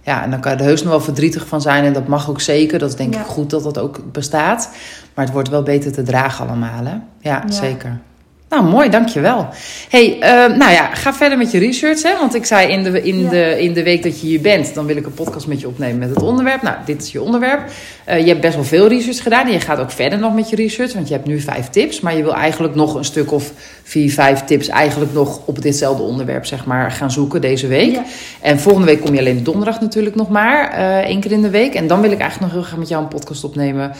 Ja, 0.04 0.24
en 0.24 0.32
dan 0.32 0.40
kan 0.40 0.52
je 0.52 0.58
er 0.58 0.64
heus 0.64 0.82
nog 0.82 0.92
wel 0.92 1.02
verdrietig 1.02 1.48
van 1.48 1.62
zijn. 1.62 1.84
En 1.84 1.94
dat 1.94 2.08
mag 2.08 2.30
ook 2.30 2.42
zeker. 2.42 2.80
Dat 2.80 2.90
is 2.90 2.96
denk 2.96 3.14
ja. 3.14 3.20
ik 3.20 3.26
goed 3.26 3.50
dat 3.50 3.64
dat 3.64 3.78
ook 3.78 4.12
bestaat. 4.12 4.70
Maar 5.14 5.26
het 5.26 5.34
wordt 5.34 5.50
wel 5.50 5.64
beter 5.64 5.92
te 5.92 6.04
dragen 6.04 6.48
allemaal, 6.48 6.86
hè? 6.86 6.96
Ja, 7.20 7.44
zeker. 7.48 8.00
Nou, 8.50 8.64
mooi, 8.64 8.90
dankjewel. 8.90 9.48
hey, 9.90 10.16
uh, 10.16 10.58
nou 10.58 10.72
ja, 10.72 10.96
ga 10.96 11.14
verder 11.14 11.38
met 11.38 11.52
je 11.52 11.60
research. 11.60 12.04
Hè? 12.04 12.18
Want 12.18 12.36
ik 12.36 12.46
zei 12.46 12.72
in 12.72 12.84
de, 12.84 13.02
in, 13.02 13.20
ja. 13.20 13.30
de, 13.30 13.62
in 13.62 13.74
de 13.74 13.84
week 13.84 14.04
dat 14.04 14.22
je 14.22 14.28
hier 14.28 14.42
bent, 14.42 14.74
dan 14.74 14.86
wil 14.86 14.96
ik 14.96 15.06
een 15.06 15.14
podcast 15.14 15.48
met 15.48 15.60
je 15.60 15.68
opnemen 15.68 15.98
met 15.98 16.10
het 16.10 16.22
onderwerp. 16.22 16.62
Nou, 16.62 16.76
dit 16.86 17.02
is 17.02 17.12
je 17.12 17.22
onderwerp. 17.22 17.70
Uh, 18.10 18.20
je 18.20 18.28
hebt 18.28 18.42
best 18.42 18.56
wel 18.56 18.64
veel 18.64 18.88
research 18.88 19.24
gedaan. 19.24 19.46
En 19.46 19.52
je 19.52 19.60
gaat 19.60 19.80
ook 19.80 19.92
verder 19.92 20.20
nog 20.20 20.34
met 20.34 20.50
je 20.50 20.56
research, 20.56 20.94
want 20.94 21.08
je 21.08 21.14
hebt 21.14 21.28
nu 21.28 21.40
vijf 21.40 21.70
tips. 21.70 22.00
Maar 22.00 22.16
je 22.16 22.24
wil 22.24 22.36
eigenlijk 22.36 22.76
nog 22.76 22.96
een 22.96 23.06
stuk 23.06 23.32
of 23.32 23.52
vier, 23.90 24.12
vijf 24.12 24.44
tips 24.44 24.68
eigenlijk 24.68 25.14
nog 25.14 25.40
op 25.46 25.62
ditzelfde 25.62 26.04
onderwerp, 26.04 26.46
zeg 26.46 26.66
maar, 26.66 26.92
gaan 26.92 27.12
zoeken 27.12 27.42
deze 27.42 27.68
week. 27.68 27.92
Ja. 27.92 28.04
En 28.42 28.60
volgende 28.60 28.88
week 28.88 29.02
kom 29.02 29.14
je 29.14 29.20
alleen 29.20 29.44
donderdag 29.44 29.82
natuurlijk 29.82 30.16
nog 30.16 30.30
maar, 30.30 30.80
uh, 30.80 30.98
één 30.98 31.20
keer 31.20 31.32
in 31.32 31.42
de 31.42 31.50
week. 31.50 31.74
En 31.74 31.88
dan 31.88 32.02
wil 32.02 32.12
ik 32.12 32.20
eigenlijk 32.20 32.52
nog 32.52 32.62
heel 32.62 32.70
graag 32.70 32.80
met 32.80 32.88
jou 32.88 33.04
een 33.04 33.10
podcast 33.10 33.44
opnemen, 33.44 33.92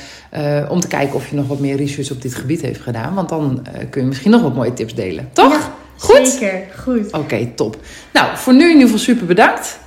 om 0.70 0.80
te 0.80 0.88
kijken 0.88 1.16
of 1.16 1.30
je 1.30 1.36
nog 1.36 1.48
wat 1.48 1.60
meer 1.60 1.76
research 1.76 2.12
op 2.12 2.22
dit 2.22 2.36
gebied 2.36 2.62
heeft 2.62 2.82
gedaan. 2.82 3.14
Want 3.14 3.30
dan 3.30 3.66
kun 3.90 4.02
je 4.02 4.08
misschien 4.08 4.32
nog 4.32 4.42
wat 4.42 4.56
mooie 4.56 4.74
tips 4.74 4.96
delen. 4.96 5.30
Toch? 5.34 5.54
Ja, 5.54 5.74
goed? 5.98 6.28
Zeker, 6.28 6.62
goed. 6.84 7.08
Oké, 7.08 7.18
okay, 7.18 7.52
top. 7.56 7.78
Nou, 8.14 8.38
voor 8.38 8.54
nu 8.54 8.64
in 8.64 8.68
ieder 8.68 8.84
geval 8.84 9.00
super 9.00 9.26
bedankt. 9.26 9.80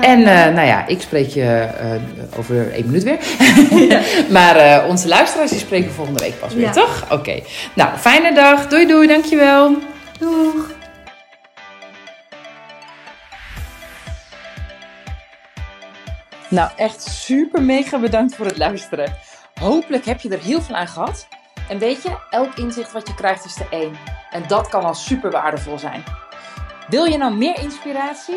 En 0.00 0.20
uh, 0.20 0.26
nou 0.26 0.66
ja, 0.66 0.86
ik 0.86 1.00
spreek 1.00 1.28
je 1.28 1.68
uh, 1.82 2.38
over 2.38 2.72
één 2.72 2.86
minuut 2.86 3.02
weer. 3.02 3.18
ja. 3.88 4.00
maar 4.38 4.56
uh, 4.56 4.88
onze 4.88 5.08
luisteraars 5.08 5.50
die 5.50 5.60
spreken 5.60 5.92
volgende 5.92 6.20
week 6.20 6.40
pas 6.40 6.54
weer, 6.54 6.64
ja. 6.64 6.72
toch? 6.72 7.02
Oké. 7.02 7.14
Okay. 7.14 7.44
Nou, 7.74 7.96
fijne 7.96 8.34
dag. 8.34 8.68
Doei 8.68 8.86
doei, 8.86 9.06
dankjewel. 9.06 9.76
Doeg. 10.18 10.76
Nou, 16.48 16.70
echt 16.76 17.02
super 17.02 17.62
mega 17.62 17.98
bedankt 17.98 18.34
voor 18.34 18.46
het 18.46 18.58
luisteren. 18.58 19.16
Hopelijk 19.60 20.04
heb 20.04 20.20
je 20.20 20.28
er 20.28 20.42
heel 20.42 20.62
veel 20.62 20.74
aan 20.74 20.88
gehad. 20.88 21.28
En 21.68 21.78
weet 21.78 22.02
je, 22.02 22.10
elk 22.30 22.54
inzicht 22.54 22.92
wat 22.92 23.08
je 23.08 23.14
krijgt 23.14 23.44
is 23.44 23.60
er 23.60 23.66
één. 23.70 23.92
En 24.30 24.42
dat 24.46 24.68
kan 24.68 24.84
al 24.84 24.94
super 24.94 25.30
waardevol 25.30 25.78
zijn. 25.78 26.02
Wil 26.88 27.04
je 27.04 27.16
nou 27.18 27.34
meer 27.34 27.58
inspiratie? 27.60 28.36